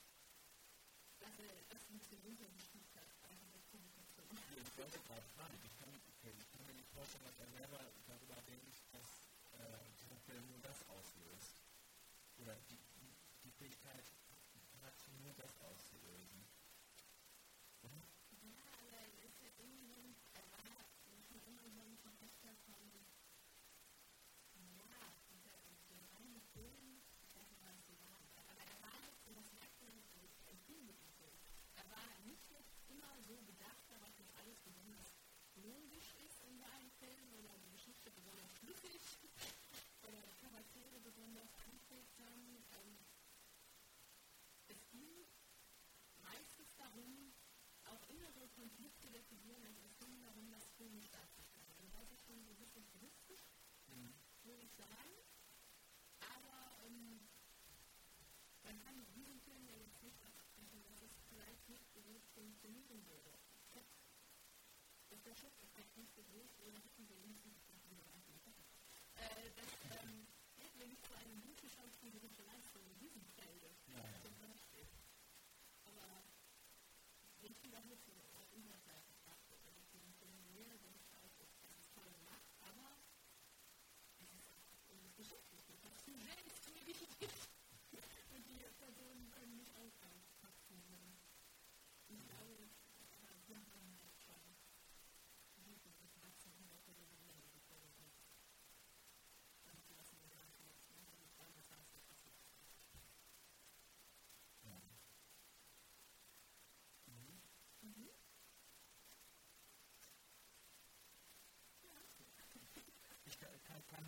dass 1.19 1.39
er 1.39 1.55
das 1.69 1.89
ein 1.89 1.97
bisschen 1.97 2.19
runtergestuft 2.21 2.93
hat, 2.95 3.07
einfach 3.23 3.47
das 3.53 3.63
Publikation. 3.71 4.27
Ich 4.55 4.77
wollte 4.77 4.99
gerade 4.99 5.25
fragen, 5.36 5.57
ich 5.63 5.77
kann, 5.79 5.93
okay, 6.93 7.06
ich 7.06 7.13
kann 7.13 7.23
mir 7.23 7.23
nicht 7.23 7.23
vorstellen, 7.23 7.25
dass 7.25 7.39
er 7.39 7.49
selber 7.49 7.79
darüber 8.06 8.38
denkt, 8.45 8.77
dass 8.91 9.10
äh, 9.58 9.82
dieser 9.97 10.19
Film 10.29 10.45
nur 10.49 10.60
das 10.62 10.77
auslöst. 10.89 11.65
Oder 12.38 12.56
die, 12.69 12.77
die, 13.43 13.51
Fähigkeit 13.58 14.06
hat, 14.82 14.97
nur 15.21 15.34
das 15.34 15.58
auszulösen. 15.62 16.45
Oder? 17.82 18.03
Ja, 18.43 18.62
aber 18.82 18.97
er 18.97 19.23
ist 19.23 19.41
ja 19.41 19.49
irgendwie 19.58 19.88
so 19.88 19.95
ein, 19.95 20.15
er 20.34 20.45
war 20.53 20.84
schon 21.25 21.41
immer 21.47 21.65
so 21.69 21.82
ein 21.82 21.97
Verfechter 21.97 22.53
von, 22.67 22.84
ja, 24.53 25.01
dieser, 25.32 25.56
dieser 25.79 26.06
reine 26.13 26.41
Film, 26.53 27.01
ich 27.23 27.34
weiß 27.34 27.49
nicht, 27.49 27.62
was 27.62 27.73
ich 27.82 27.97
sagen 27.97 28.21
soll, 28.27 28.45
aber 28.49 28.63
er 28.67 28.82
war 28.84 28.97
jetzt, 29.08 29.23
und 29.25 29.38
das 29.38 29.49
merkt 29.53 29.82
man, 29.82 29.95
äh, 29.95 30.51
im 30.51 30.60
Film 30.67 30.86
mit 30.86 30.99
dem 30.99 31.13
Film, 31.15 31.39
er 31.75 31.88
war 31.89 32.19
nicht 32.27 32.51
jetzt 32.51 32.75
immer 32.89 33.15
so 33.23 33.41
bedacht 33.47 33.86
darauf, 33.89 34.13
dass 34.17 34.29
alles 34.43 34.60
besonders 34.60 35.15
logisch 35.56 36.13
ist 36.25 36.41
in 36.43 36.60
seinen 36.60 36.91
Filmen 36.99 37.34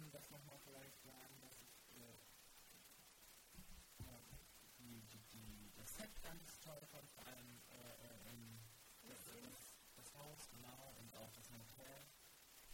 kann 0.05 0.11
das 0.11 0.29
nochmal 0.29 0.59
vielleicht 0.59 1.01
sagen, 1.01 1.41
dass 1.41 1.57
ich 1.61 1.89
äh, 1.97 2.13
die, 4.77 5.01
die, 5.09 5.23
die, 5.33 5.71
das 5.75 5.95
Set 5.95 6.21
ganz 6.21 6.59
toll 6.59 6.79
fand, 6.91 7.09
vor 7.09 7.25
allem 7.25 7.59
äh, 7.69 7.73
äh, 7.73 8.29
ähm, 8.29 8.59
das, 9.01 9.17
das, 9.25 9.81
das 9.95 10.13
Haus, 10.13 10.47
genau, 10.51 10.93
und 10.99 11.15
auch 11.17 11.31
das 11.33 11.49
Hotel. 11.49 12.05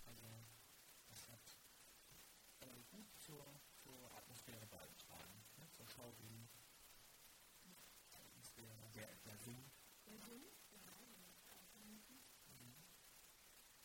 Also, 0.04 0.28
das 1.08 1.30
hat 1.30 1.56
äh, 2.67 2.84
gut 2.91 3.08
zur, 3.17 3.46
zur 3.80 4.12
Atmosphäre 4.17 4.65
beigetragen, 4.67 5.46
ne? 5.56 5.70
zur 5.72 5.88
Schaubild. 5.88 6.52
Atmosphäre, 8.12 8.91
der, 8.94 9.08
der 9.24 9.38
Sinn. 9.38 9.72
Der 10.06 10.20
Sinn, 10.20 10.44
ja, 10.84 10.84
auch 11.48 11.63
vermuten. 11.72 12.20
Mhm. 12.60 12.76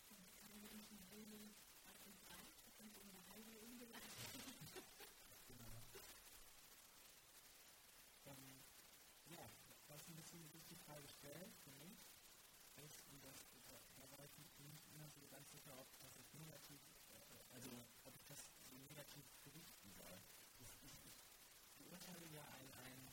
Und 0.09 0.35
kann 0.35 0.49
man 0.49 0.61
Menschen 0.61 0.99
heilen, 1.07 1.55
weit 1.85 2.05
und 2.05 2.19
breit, 2.27 2.57
und 2.77 2.97
in 2.97 3.09
der 3.09 3.25
Heilung 3.27 3.57
umgeleitet. 3.57 4.11
Genau. 5.47 5.81
Ähm, 8.25 8.61
ja, 9.25 9.49
was 9.87 10.07
ein 10.07 10.15
bisschen 10.15 10.49
sich 10.49 10.65
die 10.65 10.75
Frage 10.75 11.07
stellt 11.07 11.55
für 11.63 11.71
mich, 11.71 11.97
ist, 12.85 13.07
und 13.09 13.23
das, 13.23 13.47
da, 13.65 13.79
da 13.95 14.11
war 14.11 14.23
ich 14.23 14.37
nicht 14.37 14.87
immer 14.93 15.09
so 15.09 15.27
ganz 15.27 15.49
sicher, 15.49 15.73
ob 15.79 15.87
das 15.99 16.15
jetzt 16.15 16.33
negativ, 16.35 16.79
äh, 17.09 17.53
also 17.55 17.69
ob 18.03 18.15
ich 18.15 18.25
das 18.25 18.37
so 18.69 18.77
negativ 18.77 19.25
berichten 19.43 19.91
soll. 19.93 20.19
Das, 20.59 20.69
ich, 20.81 20.93
ich 21.05 21.17
beurteile 21.77 22.27
ja 22.27 22.45
ein, 22.53 22.69
ein 22.85 23.11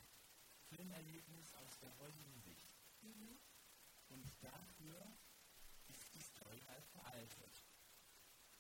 Filmerlebnis 0.69 1.55
aus 1.55 1.74
der 1.85 1.99
heutigen 1.99 2.41
Sicht. 2.41 2.67
Mhm. 3.03 3.39
Und 4.09 4.25
dafür 4.41 4.97
ist 5.89 6.15
die 6.15 6.23
Story 6.23 6.61
halt 6.67 6.85
veraltet. 6.87 7.55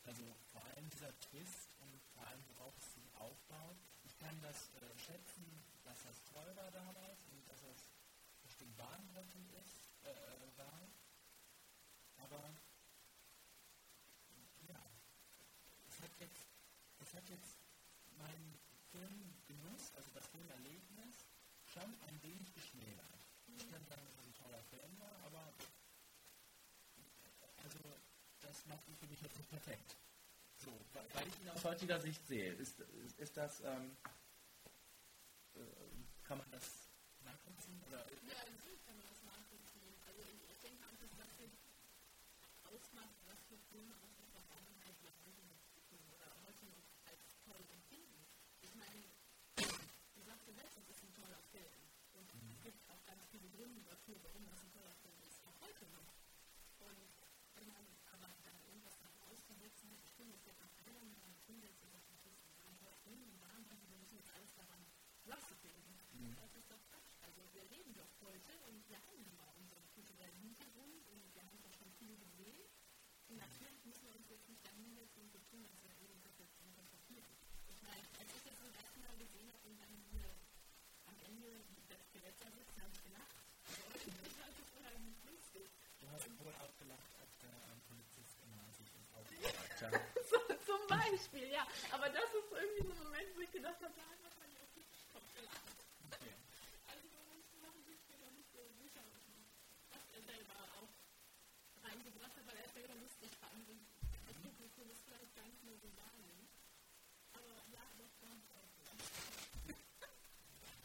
Also 0.04 0.24
vor 0.52 0.62
allem 0.64 0.88
dieser 0.90 1.18
Twist 1.20 1.72
und 1.80 2.00
vor 2.12 2.26
allem 2.26 2.44
worauf 2.48 2.76
es 2.76 2.94
sich 2.94 3.08
aufbaut. 3.16 3.76
Ich 4.04 4.18
kann 4.18 4.36
das 4.42 4.68
äh, 4.76 4.98
schätzen, 4.98 5.64
dass 5.84 6.02
das 6.04 6.22
toll 6.24 6.52
war 6.56 6.70
damals 6.70 7.24
und 7.32 7.48
dass 7.48 7.62
das 7.62 7.88
bestimmt 8.42 8.76
bahnbrechend 8.76 9.48
ist, 9.64 9.80
äh, 10.04 10.10
äh, 10.10 10.58
war. 10.58 10.88
Aber 12.18 12.52
ja, 14.68 14.80
es 15.88 16.00
hat 16.00 16.10
jetzt, 16.20 16.44
es 17.00 17.14
hat 17.14 17.28
jetzt 17.30 17.56
meinen 18.18 18.58
Filmgenuss, 18.92 19.92
also 19.96 20.10
das 20.12 20.26
Filmerlebnis, 20.28 21.26
schon 21.74 21.90
ein 22.06 22.22
wenig 22.22 22.54
geschmälert. 22.54 23.18
Ich 23.58 23.66
kann 23.66 23.82
sagen, 23.90 24.02
dass 24.06 24.14
es 24.14 24.26
ein 24.30 24.34
toller 24.38 24.62
Film 24.70 24.94
war, 25.00 25.18
aber 25.26 25.42
also 27.66 27.78
das 28.40 28.66
macht 28.66 28.86
ihn 28.86 28.96
für 28.96 29.06
mich 29.10 29.20
jetzt 29.20 29.36
nicht 29.36 29.50
perfekt. 29.50 29.96
So, 30.62 30.70
weil 30.94 31.26
ich 31.26 31.40
ihn 31.42 31.50
aus 31.50 31.64
heutiger 31.64 31.98
Sicht 31.98 32.24
sehe, 32.28 32.52
ist, 32.54 32.78
ist, 32.78 33.18
ist 33.18 33.36
das, 33.36 33.60
ähm, 33.66 33.90
äh, 35.54 35.66
kann 36.22 36.38
man 36.38 36.46
das 36.52 36.86
nachvollziehen? 37.26 37.82
Oder, 37.90 38.06
Ja, 38.22 38.38
natürlich 38.54 38.78
kann 38.86 38.94
man 38.94 39.06
das 39.10 39.20
nachvollziehen. 39.26 39.98
Also 40.06 40.22
ich, 40.30 40.60
denke 40.62 40.78
einfach, 40.86 41.10
was 41.18 41.30
für 41.34 41.50
ausmacht, 42.70 43.18
was 43.26 43.42
für 43.50 43.58
Filme 43.74 43.98
aus 43.98 44.14
der 44.14 44.30
Vergangenheit 44.30 44.94
wir 45.02 45.10
heute 45.26 45.42
noch 45.50 45.58
gucken 45.74 45.98
oder 46.14 46.30
heute 46.46 46.70
als 47.10 47.34
toll 47.42 47.66
empfinden. 47.66 48.22
Ich 48.62 48.74
meine, 48.78 49.02
sagst 50.24 50.48
ja 50.48 50.54
selbst, 50.54 50.76
das 50.78 50.88
ist 50.88 51.02
ein 51.04 51.14
toller 51.14 51.43
Film. 51.54 51.70
Und 52.18 52.26
es 52.50 52.58
gibt 52.66 52.82
auch 52.90 52.98
ganz 53.06 53.22
viele 53.30 53.46
Gründe 53.54 53.82
dafür, 53.86 54.18
warum 54.26 54.42
das 54.46 54.58
ein 54.58 54.72
toller 54.74 54.94
Film 54.98 55.14
ist, 55.22 55.38
auch 55.46 55.54
heute 55.62 55.86
noch. 55.94 56.10
Und 56.82 56.98
wenn 57.54 57.70
man 57.70 57.86
aber 58.10 58.26
dann 58.42 58.58
irgendwas 58.66 58.98
davon 58.98 59.22
auszusetzen 59.30 59.86
hat, 59.94 60.02
ich 60.02 60.10
finde, 60.18 60.34
es 60.34 60.42
gibt 60.42 60.58
auch 60.58 60.74
keiner 60.82 61.04
mehr 61.06 61.22
einen 61.22 61.38
Film, 61.46 61.62
der 61.62 61.70
sich 61.70 61.90
das 61.94 62.10
ist, 62.10 62.26
ein 62.66 62.74
toller 62.82 62.98
Film 63.06 63.22
und 63.22 63.38
daran, 63.38 63.62
also 63.70 63.86
wir 63.86 63.98
müssen 64.02 64.18
jetzt 64.18 64.34
alles 64.34 64.50
daran 64.58 64.82
Klasse 65.22 65.54
finden. 65.62 65.94
Das 66.42 66.54
ist 66.58 66.70
doch 66.70 66.82
Quatsch. 66.90 67.14
Also 67.22 67.40
wir 67.54 67.64
leben 67.70 67.94
doch 67.94 68.10
heute 68.20 68.50
und 68.66 68.82
wir 68.88 68.98
haben 68.98 69.22
mal 69.38 69.54
unseren 69.54 69.86
kulturellen 69.94 70.38
Hintergrund 70.42 71.06
und 71.06 71.22
wir 71.34 71.44
haben 71.46 71.60
doch 71.62 71.72
schon 71.78 71.90
viel 72.02 72.18
gesehen. 72.18 72.66
Und 73.30 73.38
natürlich 73.38 73.84
müssen 73.84 74.10
wir 74.10 74.14
uns 74.18 74.28
jetzt 74.28 74.48
nicht 74.48 74.64
dahin 74.66 74.90
setzen 74.94 75.22
und 75.22 75.30
so 75.30 75.38
tun, 75.50 75.64
als 75.70 75.82
wäre 75.82 75.94
irgendwas 76.02 76.36
jetzt 76.38 76.58
einfach 76.58 76.86
passiert. 76.90 77.24
Ich 77.70 77.80
meine, 77.82 78.02
als 78.18 78.28
ich 78.34 78.42
das 78.42 78.58
das 78.58 78.74
erste 78.74 78.98
Mal 79.00 79.16
gesehen 79.16 79.48
habe 79.54 79.68
und 79.68 79.78
dann 79.78 79.94
hier 80.10 80.28
am 81.06 81.18
Ende 81.20 81.64
das 81.94 82.06
Skelett 82.10 82.34
da 82.40 82.50
sitzt, 82.50 82.76
habe 82.80 82.90
ich 82.92 83.02
gelacht. 83.04 83.38
Du 86.00 86.06
hast 86.10 86.26
wohl 86.38 86.54
auch 86.58 86.74
gelacht, 86.78 87.12
als 87.20 87.32
der 87.38 87.54
ähm, 87.70 87.80
Polizist 87.88 88.34
immer 88.44 88.66
sich 88.74 88.90
ins 88.94 89.10
Auto 89.14 89.30
gesagt 89.34 89.82
hat. 89.82 90.02
So, 90.30 90.38
zum 90.66 90.82
Beispiel, 90.86 91.48
ja. 91.50 91.66
Aber 91.92 92.08
das 92.10 92.28
ist 92.34 92.50
irgendwie 92.50 92.82
so 92.86 92.92
ein 92.92 93.02
Moment, 93.04 93.28
wo 93.36 93.40
ich 93.40 93.52
gedacht 93.52 93.80
habe, 93.82 93.94
Da 93.94 94.02
hat 94.10 94.18
wahrscheinlich 94.22 94.58
auch 94.58 94.70
wirklich 94.74 95.06
Kopf 95.12 95.28
gelacht. 95.34 95.66
Okay. 96.10 96.34
Also 96.90 97.06
bei 97.14 97.22
manchen 97.30 97.58
Sachen 97.62 97.82
bin 97.86 97.94
ich 97.94 98.06
mir 98.10 98.30
nicht 98.34 98.50
so 98.50 98.62
sicher, 98.78 99.02
was 99.94 100.02
er 100.14 100.22
selber 100.22 100.58
auch 100.78 100.90
reingebracht 101.82 102.34
hat, 102.36 102.46
weil 102.46 102.58
er 102.58 102.70
selber 102.74 102.94
lustig 102.98 103.30
fand. 103.38 103.68
Und 103.70 103.86
das 104.26 104.36
Publikum 104.42 104.90
ist 104.90 105.02
vielleicht 105.06 105.34
gar 105.34 105.46
nicht 105.46 105.62
mehr 105.62 105.78
so 105.78 105.88
wahrnimmt. 105.94 106.50
Aber 107.34 107.54
ja, 107.70 107.84
doch, 107.98 108.10
da 108.20 108.26
habe 108.30 108.40
ich 108.42 108.50
auch 108.54 108.70
gelacht. 108.78 109.02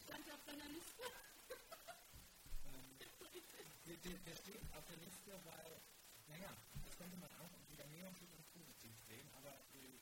Stand 0.06 0.26
ja 0.28 0.34
auf 0.34 0.46
deiner 0.46 0.70
Liste. 0.70 1.06
Ähm, 2.66 2.98
der, 4.10 4.18
der, 4.18 4.34
der 4.34 4.36
steht 4.42 4.64
auf 4.74 4.86
der 4.90 4.98
Liste, 4.98 5.32
weil, 5.46 5.82
naja, 6.28 6.50
das 6.84 6.98
könnte 6.98 7.18
man 7.18 7.30
auch 7.38 7.54
wieder 7.70 7.86
negativ 7.94 8.34
und 8.34 8.42
positiv 8.54 8.92
sehen, 9.08 9.30
aber 9.38 9.54
äh, 9.78 10.02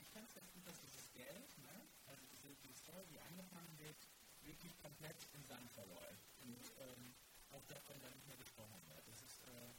ich 0.00 0.08
fand 0.12 0.28
es 0.28 0.34
ganz 0.34 0.52
gut, 0.52 0.66
dass 0.66 0.76
dieses 0.84 1.08
Geld, 1.16 1.48
ne, 1.64 1.80
also 2.06 2.20
diese, 2.28 2.52
diese 2.60 2.74
Story, 2.74 3.04
die 3.08 3.18
angefangen 3.20 3.72
wird, 3.78 3.96
wirklich 4.42 4.76
komplett 4.82 5.16
im 5.32 5.44
Sand 5.48 5.70
verläuft 5.72 6.28
und 6.44 6.60
ähm, 6.80 7.14
auch 7.52 7.64
davon 7.72 7.96
dann 8.02 8.12
nicht 8.12 8.26
mehr 8.28 8.36
gesprochen 8.36 8.80
wird. 8.88 9.06
Das 9.08 9.20
ist 9.22 9.40
äh, 9.48 9.72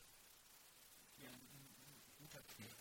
ja 1.22 1.30
ein, 1.30 1.46
ein, 1.46 2.02
guter 2.18 2.42
Kniff. 2.58 2.74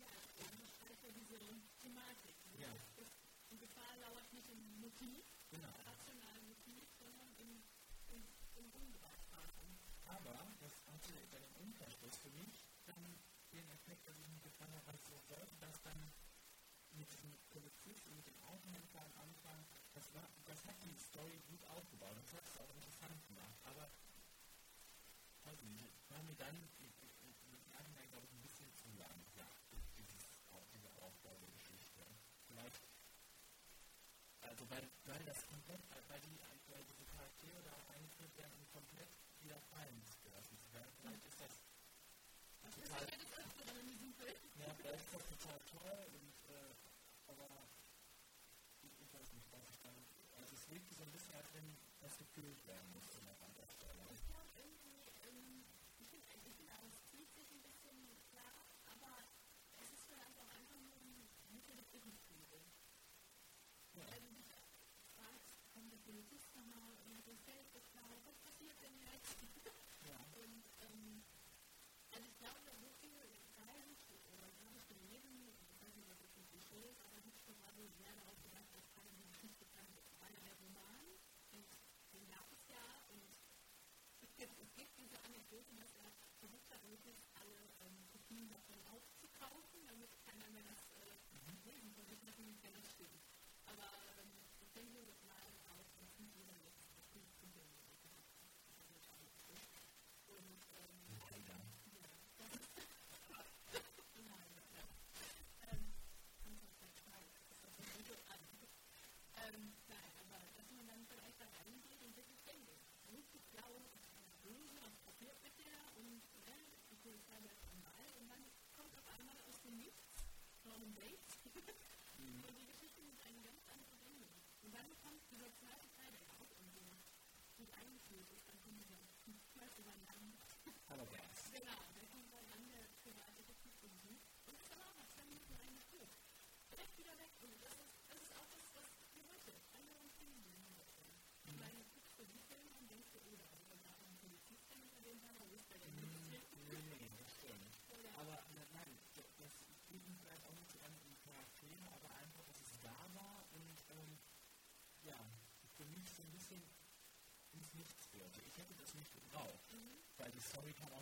Ja, 0.00 0.08
und 0.40 0.60
beschreibt 0.60 1.02
ja 1.04 1.10
diese 1.12 1.36
Thematik. 1.80 2.36
ne? 2.48 2.64
Ja. 2.64 2.72
Das, 2.96 3.08
die 3.50 3.58
Gefahr 3.58 3.96
lauert 4.00 4.32
nicht 4.32 4.48
im 4.48 4.80
Motiv, 4.80 5.24
Genau. 5.50 5.68
rationalen 5.84 6.48
Motiv, 6.48 6.82
sondern 6.98 7.28
im, 7.36 7.62
im, 8.10 8.24
im 8.56 8.72
Ungreifbaren. 8.72 9.13
Aber 10.14 10.38
das 10.62 10.70
hatte 10.86 11.12
bei 11.32 11.38
dem 11.42 11.54
Umkehrschluss 11.66 12.16
für 12.22 12.30
mich 12.30 12.62
dann 12.86 13.02
den 13.50 13.66
Effekt, 13.70 14.06
dass 14.06 14.14
ich 14.18 14.28
mich 14.28 14.42
gefragt 14.42 14.70
habe, 14.70 14.86
was 14.86 15.02
so 15.02 15.18
sollte 15.26 15.56
das 15.58 15.74
dann 15.82 15.98
mit 16.94 17.10
diesem 17.10 17.34
Polizisten, 17.50 18.14
mit 18.14 18.26
dem 18.26 18.38
Autohändler 18.46 19.02
am 19.02 19.26
Anfang, 19.26 19.58
das, 19.92 20.06
war, 20.14 20.22
das 20.46 20.62
hat 20.66 20.78
die 20.86 20.94
Story 21.02 21.34
gut 21.50 21.64
aufgebaut, 21.66 22.14
das 22.14 22.38
hat 22.38 22.46
es 22.46 22.60
auch 22.62 22.70
interessant 22.70 23.18
gemacht, 23.26 23.58
aber 23.64 23.90
weiß 25.50 25.58
ich 25.58 25.74
nicht, 25.82 25.94
war 26.08 26.22
mir 26.22 26.38
dann 26.38 26.54
im 26.54 27.70
Nachhinein, 27.74 28.08
glaube 28.14 28.26
ich, 28.30 28.32
ein 28.38 28.42
bisschen 28.46 28.70
zu 28.78 28.86
lang, 28.94 29.18
ja, 29.34 29.50
dieses, 29.98 30.30
auch 30.54 30.62
diese 30.70 30.90
Aufbau 31.02 31.34
der 31.42 31.50
Geschichte. 31.58 32.06
Vielleicht, 32.46 32.86
also 34.46 34.62
weil, 34.70 34.86
weil 35.10 35.24
das 35.26 35.42
komplett, 35.50 35.82
weil 36.06 36.20
die, 36.22 36.38
weil 36.70 36.84
diese 36.86 37.04
Charaktere 37.10 37.58
da 37.66 37.74
eingeführt 37.92 38.36
werden 38.38 38.54
und 38.62 38.70
komplett 38.70 39.10
wieder 39.44 39.60
fallen. 39.70 40.02
Vielleicht 40.22 41.24
ist 41.26 41.40
das 41.40 41.60
total, 42.72 43.06
ja 44.56 44.74
vielleicht 44.80 45.04
ist 45.04 45.14
das 45.14 45.24
total 45.28 45.60
toll 45.68 46.06
und, 46.16 46.34
äh, 46.48 46.72
aber 47.28 47.68
ich, 48.80 48.92
ich 49.00 49.12
weiß 49.12 49.32
nicht, 49.32 49.52
was 49.52 49.68
ich 49.68 49.80
dann, 49.82 49.94
also 50.40 50.54
es 50.54 50.70
wirkt 50.70 50.94
so 50.94 51.02
ein 51.02 51.12
bisschen, 51.12 51.34
als 51.34 51.52
wenn 51.52 51.76
das 52.00 52.16
gefühlt 52.16 52.66
werden 52.66 52.92
noch 52.94 53.04
an 53.44 53.54
der 53.54 53.68
Stelle. 53.68 54.04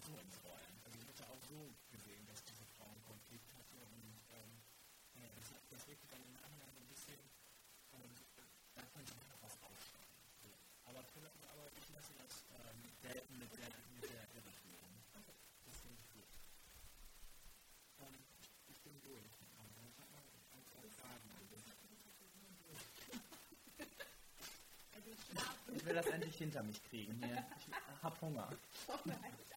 Autorinnenrollen. 0.02 0.74
Also 0.82 0.98
ich 0.98 1.06
hätte 1.06 1.22
auch 1.30 1.38
so 1.46 1.70
gesehen, 1.94 2.26
dass 2.26 2.42
diese 2.42 2.66
Frauen 2.74 2.98
Konflikt 3.06 3.46
hatten. 3.54 3.78
und 3.86 4.18
ähm, 4.34 4.50
das, 5.14 5.54
das 5.70 5.86
wirkte 5.86 6.10
dann 6.10 6.18
im 6.26 6.34
Nachhinein 6.34 6.74
ein 6.74 6.88
bisschen, 6.90 7.22
ähm, 7.94 8.10
da 8.74 8.82
könnte 8.90 9.14
man 9.14 9.30
noch 9.30 9.42
was 9.46 9.54
aufschreiben. 9.62 10.10
Aber, 10.90 11.06
aber 11.06 11.66
ich 11.70 11.86
lasse 11.94 12.18
das 12.18 12.42
ähm, 12.50 12.82
der, 13.06 13.14
mit 13.30 13.46
der, 13.54 13.70
mit 13.94 14.02
der, 14.02 14.26
der 14.26 14.42
Regierung. 14.42 14.90
Das 15.14 15.76
finde 15.78 16.02
ich 16.02 16.10
gut. 16.10 16.34
Ähm, 18.02 18.18
ich 18.74 18.82
bin 18.82 18.98
durch. 19.06 19.22
Ich 19.22 19.54
habe 20.02 20.10
noch 20.18 20.26
ein, 20.50 20.66
zwei 20.66 20.82
Fragen. 20.98 21.30
Ich 25.74 25.86
will 25.86 25.94
das 25.94 26.06
endlich 26.06 26.36
hinter 26.36 26.62
mich 26.64 26.82
kriegen. 26.90 27.22
Ich 27.22 28.02
habe 28.02 28.20
Hunger. 28.20 28.50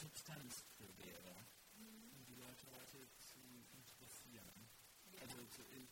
Substanz 0.00 0.64
für 0.78 0.88
wäre, 0.96 1.36
um 1.76 2.24
die 2.24 2.34
Leute 2.40 2.64
heute 2.72 3.04
zu 3.20 3.36
interessieren. 3.76 4.64
Ja. 5.12 5.20
Also 5.20 5.44
zu 5.52 5.60
in, 5.76 5.84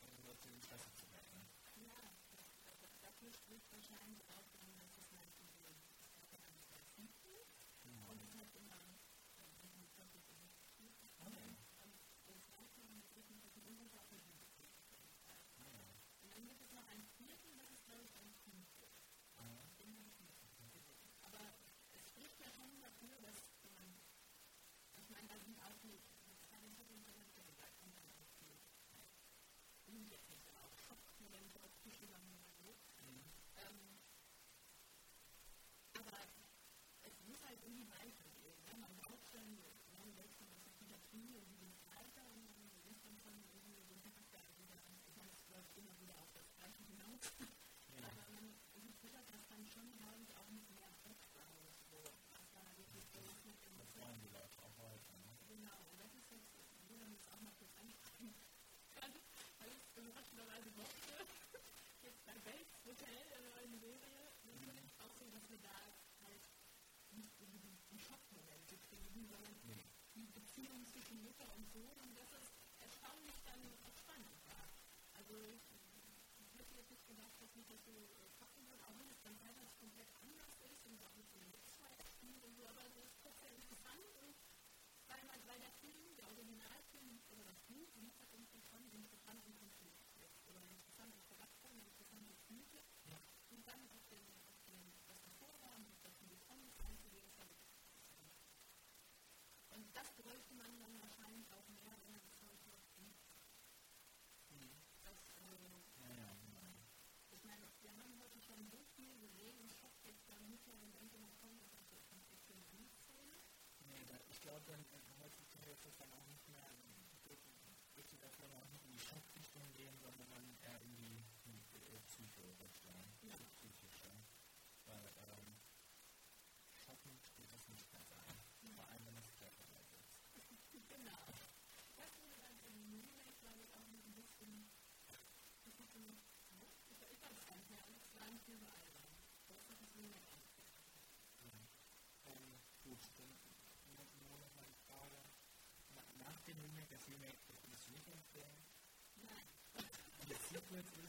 um 0.00 0.16
Leute 0.24 0.48
Interesse 0.48 0.88
zu 0.96 1.04
wecken. 1.12 1.44
Ja, 1.76 1.92
das, 2.32 2.48
das, 2.80 3.20
das, 3.20 3.36
spricht 3.36 3.68
wahrscheinlich 3.70 4.24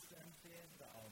understand 0.01 0.33
fears 0.41 0.73
that 0.81 0.89
are 0.97 1.05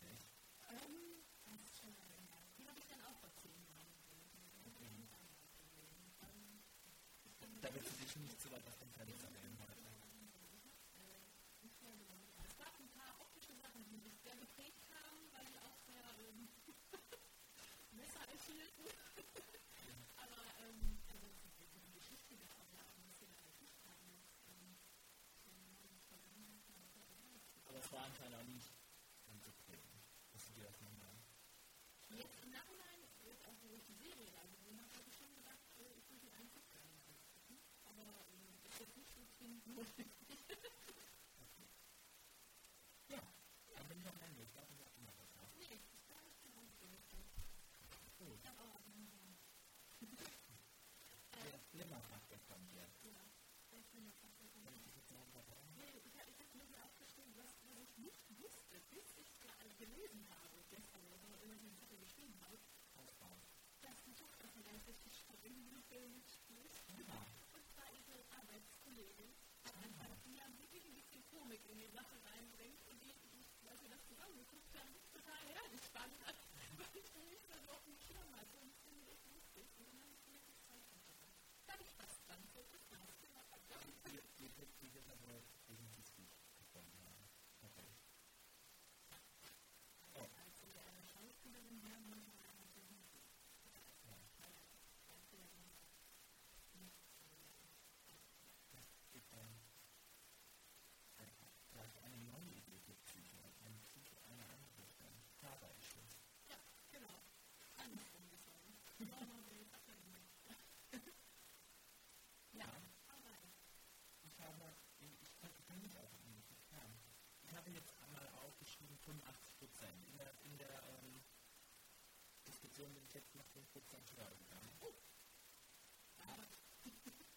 höher 124.16 124.32
gegangen. 124.32 124.70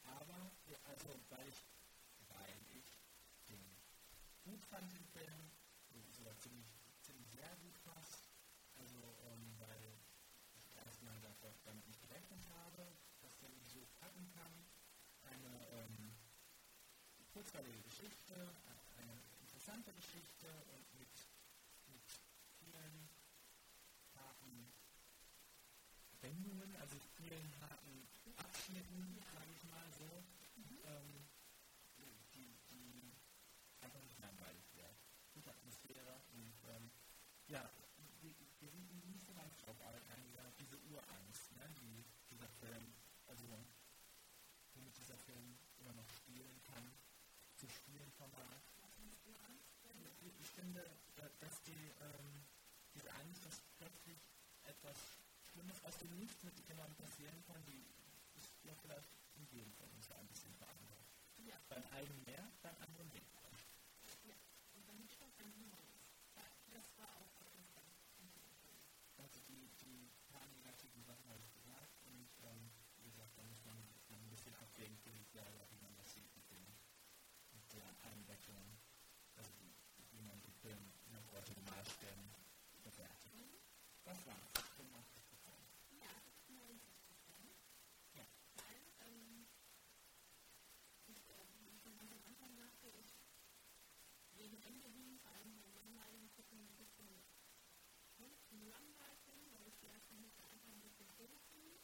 Aber, 0.05 0.51
ja, 0.67 0.79
also, 0.85 1.09
weil 1.31 1.49
ich, 1.49 1.65
weil 2.29 2.55
ich 2.71 2.87
den 3.49 3.65
gut 4.45 4.65
fand, 4.67 4.93
den 4.93 5.07
Film, 5.07 5.51
sogar 6.11 6.39
ziemlich, 6.39 6.67
ziemlich 7.01 7.29
sehr 7.31 7.57
gut 7.63 7.77
fast. 7.79 8.29
Also, 8.77 8.99
ähm, 9.27 9.55
weil 9.59 9.99
ich 10.55 10.75
erstmal 10.77 11.19
damit 11.65 11.87
nicht 11.87 12.01
gerechnet 12.01 12.45
habe, 12.49 12.87
dass 13.21 13.39
der 13.39 13.51
mich 13.51 13.69
so 13.69 13.87
packen 14.01 14.29
kann. 14.35 14.53
Eine 15.23 15.69
ähm, 15.71 16.15
kurzweilige 17.33 17.81
Geschichte, 17.83 18.35
eine 18.99 19.19
interessante 19.41 19.93
Geschichte 19.95 20.47
und 20.75 20.95
mit, 20.99 21.09
mit 21.87 22.03
vielen 22.59 23.09
harten 24.15 24.73
Wendungen, 26.33 26.73
also 26.81 26.97
vielen 27.21 27.45
harten 27.61 28.09
Abschnitten, 28.41 29.21
sage 29.21 29.53
ich 29.53 29.65
mal 29.69 29.85
so, 30.01 30.09
ähm, 30.89 31.29
die, 32.33 32.57
die 32.73 33.13
einfach 33.85 34.01
nicht 34.01 34.19
langweilig 34.19 34.65
wird. 34.73 34.97
Gute 35.35 35.51
Atmosphäre 35.51 36.17
und 36.33 36.57
ähm, 36.73 36.91
ja, 37.49 37.69
wir, 38.23 38.33
sind 38.71 38.89
nicht 39.13 39.27
so 39.27 39.35
ganz 39.35 39.53
drauf 39.61 39.77
eingegangen, 40.09 40.55
diese 40.59 40.79
Urangst, 40.89 41.53
ne, 41.53 41.69
die 41.85 42.05
dieser 42.31 42.49
Film, 42.49 42.95
also 43.27 43.45
womit 44.73 44.97
dieser 44.97 45.19
Film 45.19 45.59
immer 45.81 45.93
noch 45.93 46.09
spielen 46.17 46.63
kann, 46.65 46.89
zu 47.61 47.69
spielen 47.69 48.11
vermag. 48.17 48.57
Ich 50.41 50.49
finde, 50.49 50.81
da- 51.17 51.29
dass 51.41 51.61
die, 51.65 51.93
ähm, 52.01 52.41
diese 52.95 53.11
Angst, 53.13 53.42
Schlimmes 55.63 55.85
aus 55.85 55.97
dem 55.99 56.19
Nichts 56.19 56.43
mit 56.43 56.59
jemandem 56.67 56.97
passieren 56.97 57.39
kann, 57.47 57.63
die 57.71 57.87
ist 58.35 58.51
ja 58.65 58.75
vielleicht 58.83 59.07
in 59.39 59.47
jedem 59.47 59.73
von 59.75 59.89
uns 59.95 60.11
ein 60.11 60.27
bisschen 60.27 60.53
verankert. 60.59 61.07
Ja. 61.39 61.55
Beim 61.69 61.87
einen 61.95 62.25
mehr, 62.27 62.51
beim 62.63 62.75
anderen 62.83 63.07
weniger. 63.15 63.47
Und 64.75 64.83
dann 64.89 65.07
schon 65.07 65.31
ein 65.39 65.55
Neues. 65.71 66.03
Ja, 66.35 66.43
das 66.75 66.83
war 66.99 67.07
auch 67.15 67.31
etwas 67.39 67.71
ganz 67.79 67.95
Also 69.23 69.39
die, 69.47 69.71
die 69.79 70.11
paar 70.35 70.47
negativen 70.51 71.05
Sachen 71.05 71.31
habe 71.31 71.39
ich 71.39 71.53
gesagt 71.55 71.95
und 72.11 72.27
ähm, 72.43 72.67
wie 72.99 73.11
gesagt, 73.15 73.39
da 73.39 73.43
muss 73.47 73.63
man 73.63 73.79
dann 74.11 74.19
ein 74.19 74.31
bisschen 74.31 74.55
abwägen 74.57 74.99
für 74.99 75.13
sich 75.15 75.31
selber, 75.31 75.63
wie 75.71 75.79
man 75.79 75.95
das 75.95 76.11
sieht 76.13 76.27
mit, 76.35 76.51
dem, 76.51 76.67
mit 77.55 77.73
der 77.73 77.87
Einbettung, 78.11 78.67
also 79.37 79.51
wie, 79.63 79.71
wie 80.11 80.23
man 80.27 80.43
den 80.43 80.55
Film 80.59 80.91
nach 81.15 81.23
heutigen 81.31 81.63
Maßstäben 81.71 82.35
bewertet. 82.83 83.33
Was 84.05 84.19
war's? 84.27 84.51
85 84.77 85.23
Prozent. 85.31 85.63
Ja, 85.95 86.11
das 86.27 86.35
ist 86.35 86.51
mir 86.51 86.67
interessant. 86.67 87.55
Ja. 88.19 88.27
Weil, 88.59 88.83
ähm, 89.07 89.47
ich, 91.07 91.23
äh, 91.31 91.47
wie 91.63 91.71
ich 91.71 91.81
schon 91.83 91.95
ganz 91.97 92.11
am 92.11 92.23
Anfang 92.27 92.53
sagte, 92.57 92.89
ich 92.99 93.15
gegen 94.35 94.59
Ende 94.63 94.89
hin, 94.89 95.19
vor 95.23 95.31
allem 95.31 95.55
beim 95.55 95.73
langweiligen 95.73 96.29
Gucken, 96.35 96.67
ein 96.67 96.77
bisschen 96.77 97.23
hm, 98.19 98.35
langweilig 98.67 99.23
bin, 99.23 99.39
weil 99.55 99.69
ich 99.69 99.79
die 99.79 99.87
ersten 99.87 100.17
Hälfte 100.19 100.43
einfach 100.51 100.73
ein 100.73 100.83
bisschen 100.83 101.07
doof 101.17 101.39
finde. 101.53 101.79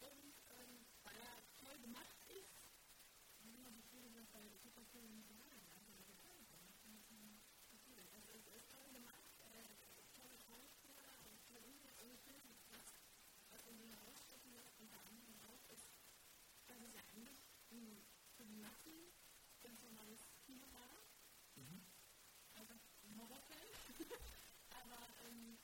Und 0.00 0.34
ähm, 0.58 0.86
weil 1.04 1.20
er 1.22 1.38
toll 1.54 1.78
gemacht 1.78 2.18
ist, 2.26 2.58
wie 3.46 3.54
immer 3.54 3.70
so 3.70 3.82
viele 3.92 4.10
sind 4.10 4.32
bei 4.32 4.42
Superfilmen 4.58 5.22
nicht 5.22 5.28
sagen, 5.28 5.62
also 5.76 5.92
das 5.94 6.08
ist 6.08 6.20
toll 6.20 6.34
gemacht. 6.36 6.60
Es 8.20 8.26
ist, 8.26 8.46
es 8.46 8.54
ist 8.54 8.70
toll 8.70 8.90
gemacht, 8.92 9.24
äh, 9.38 9.90
tolle 10.14 10.38
Schauspieler, 10.38 11.08
und 11.24 11.40
toll 11.48 11.62
umgesetzt 11.64 12.00
und 12.00 12.10
ich 12.12 12.20
finde, 12.20 12.48
was, 12.70 12.86
was 13.50 13.66
irgendwie 13.66 13.88
herausstechen 13.88 14.52
lässt, 14.52 14.78
unter 14.78 15.00
anderem 15.08 15.34
auch, 15.48 15.62
ist, 15.72 15.88
dass 16.68 16.80
es 16.82 16.92
ja 16.94 17.02
eigentlich 17.14 17.40
ein, 17.70 18.04
für 18.36 18.44
die 18.44 18.56
Massen 18.60 19.12
ganz 19.62 19.82
normales 19.82 20.20
Kino 20.44 20.66
war. 20.72 21.00
Mhm. 21.56 21.80
Also 22.54 22.74
ein 22.74 23.16
Horrorfilm. 23.16 23.72
Aber 24.84 25.00
ähm, 25.26 25.58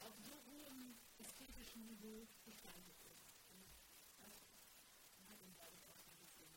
auf 0.00 0.14
so 0.24 0.34
hohem 0.46 0.96
ästhetischen 1.18 1.86
Niveau 1.86 2.28
gestaltet 2.44 2.98
ist. 3.10 3.34
Und 3.50 3.66
das 4.20 5.28
hat 5.28 5.40
ihn, 5.42 5.54
glaube 5.54 5.76
ich, 5.76 5.84
auch 5.84 5.98
so 5.98 6.10
ein 6.10 6.18
bisschen 6.18 6.50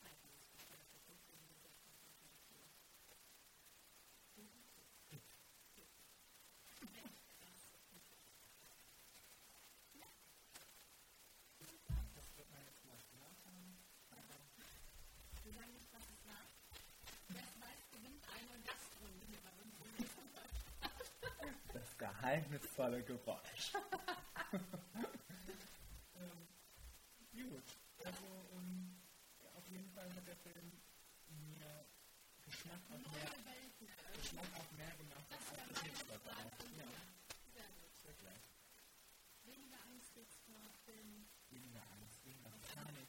zeitlos 0.00 0.46
gestellt. 0.52 0.88
Das 0.92 1.04
ist 1.08 1.28
irgendwie 1.28 1.58
das, 1.62 1.76
was 1.84 1.94
man 2.02 2.14
so 2.16 2.30
Das 12.16 12.36
wird 12.36 12.50
man 12.50 12.60
jetzt 12.64 12.80
vielleicht 12.82 13.14
nachhaben. 13.14 13.78
Wir 15.44 15.52
sagen 15.52 15.72
nicht, 15.72 15.92
was 15.92 16.04
es 16.08 16.24
war. 16.24 16.44
Wer 17.28 17.42
es 17.42 17.54
weiß, 17.60 17.82
gewinnt 17.92 18.24
eine 18.28 18.60
Gastrunde 18.64 19.24
hier 19.26 19.40
bei 19.40 19.50
uns. 19.60 19.74
Das 21.72 21.98
geheimnisvolle 22.30 23.02
Geräusch. 23.02 23.72
ähm, 26.14 26.46
gut, 27.50 27.64
also 28.04 28.24
um, 28.52 28.94
auf 29.56 29.68
jeden 29.68 29.90
Fall 29.90 30.08
hat 30.14 30.26
der 30.28 30.36
Film 30.36 30.70
mir 31.28 31.86
Geschmack 32.44 32.78
auf 32.90 32.98
mehr. 33.14 33.24
Geschmack 34.16 34.46
gemacht 34.98 35.26
als 35.32 36.06
das 36.06 36.26
auch. 36.28 36.52
Ja, 36.78 36.86
Sehr 37.52 37.68
gut. 37.80 38.04
wirklich. 38.04 38.42
Weniger 39.44 39.78
Angst 39.90 40.14
jetzt 40.14 40.38
vor 40.46 40.62
Filmen. 40.84 41.26
Weniger 41.50 41.82
Angst, 41.98 42.24
weniger 42.24 42.50
Panik. 42.74 43.08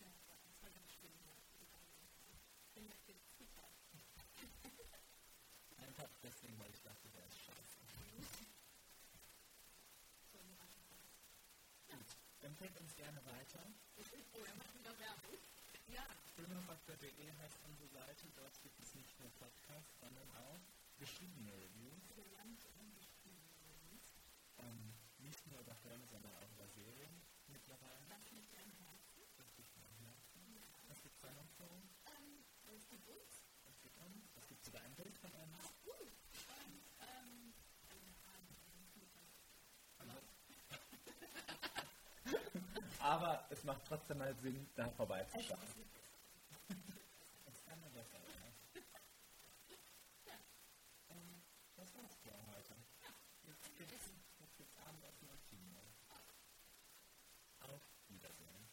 Ja, 0.00 0.08
das 0.46 0.62
war 0.62 0.70
ganz 0.70 0.90
schlimm. 0.92 1.12
ja. 1.26 1.36
Ich 2.64 2.72
bin 2.74 2.86
jetzt 2.88 3.06
gezittert. 3.06 3.74
Einfach 5.76 6.08
deswegen, 6.22 6.58
weil 6.58 6.70
ich 6.70 6.82
dachte, 6.82 7.08
der 7.10 7.26
ist 7.26 7.38
scheiße. 7.38 7.80
So 10.32 10.38
überraschend. 10.38 10.86
Gut, 11.88 12.06
empfehlt 12.60 12.76
uns 12.76 12.94
gerne 12.94 13.24
weiter. 13.24 13.64
Oh, 14.36 14.44
er 14.44 14.54
macht 14.60 14.74
wieder 14.76 14.92
Werbung. 15.00 15.32
Ja, 15.88 16.04
Filmefaktor.de 16.36 17.32
heißt 17.40 17.56
unsere 17.64 17.88
Seite. 17.88 18.28
Dort 18.36 18.52
gibt 18.60 18.78
es 18.84 18.94
nicht 18.94 19.18
nur 19.18 19.30
Podcasts, 19.40 19.96
sondern 19.98 20.28
auch 20.36 20.60
geschriebene 20.98 21.48
Reviews. 21.56 22.04
Ähm, 24.60 24.92
nicht 25.24 25.46
nur 25.48 25.60
über 25.60 25.74
Filme, 25.76 26.04
sondern 26.04 26.36
auch 26.36 26.52
über 26.52 26.68
Serien 26.68 27.22
mittlerweile. 27.48 28.04
Das 28.12 28.28
liegt 28.28 28.52
am 28.52 28.68
Herzen. 28.76 29.24
Das 29.38 29.56
es. 29.56 30.84
Was 30.84 31.00
gibt 31.00 31.16
es 31.16 31.22
da 31.22 31.32
noch 31.32 31.48
so? 31.56 31.64
Ähm, 32.12 32.44
es 32.76 32.86
gibt 32.90 33.08
uns. 33.08 33.40
Was 33.64 33.80
gibt 33.80 33.96
uns? 34.04 34.36
Es 34.36 34.46
gibt 34.48 34.64
sogar 34.66 34.82
ein 34.82 34.94
Bild 34.96 35.16
von 35.16 35.32
uns. 35.32 35.56
Uh, 35.88 35.96
und, 35.96 36.84
ähm, 37.08 37.54
eine 37.88 38.12
Frage. 38.20 38.50
Aber 43.02 43.44
es 43.50 43.64
macht 43.64 43.80
trotzdem 43.88 44.18
mal 44.18 44.34
Sinn, 44.42 44.68
da 44.76 44.84
Also, 44.84 44.96
vorbeizuschauen. 44.96 45.58
besser 47.94 48.18
werden. 48.20 48.54
Ähm, 51.10 51.42
das 51.76 51.94
war's 51.96 52.14
für 52.22 52.30
heute. 52.52 52.74
Jetzt 53.46 53.76
gibt's, 53.78 54.10
jetzt 54.38 54.56
gibt's 54.56 54.76
Abendessen 54.86 55.28
im 55.28 55.40
Kino. 55.48 55.80
Auf 57.60 57.80
Wiedersehen. 58.08 58.68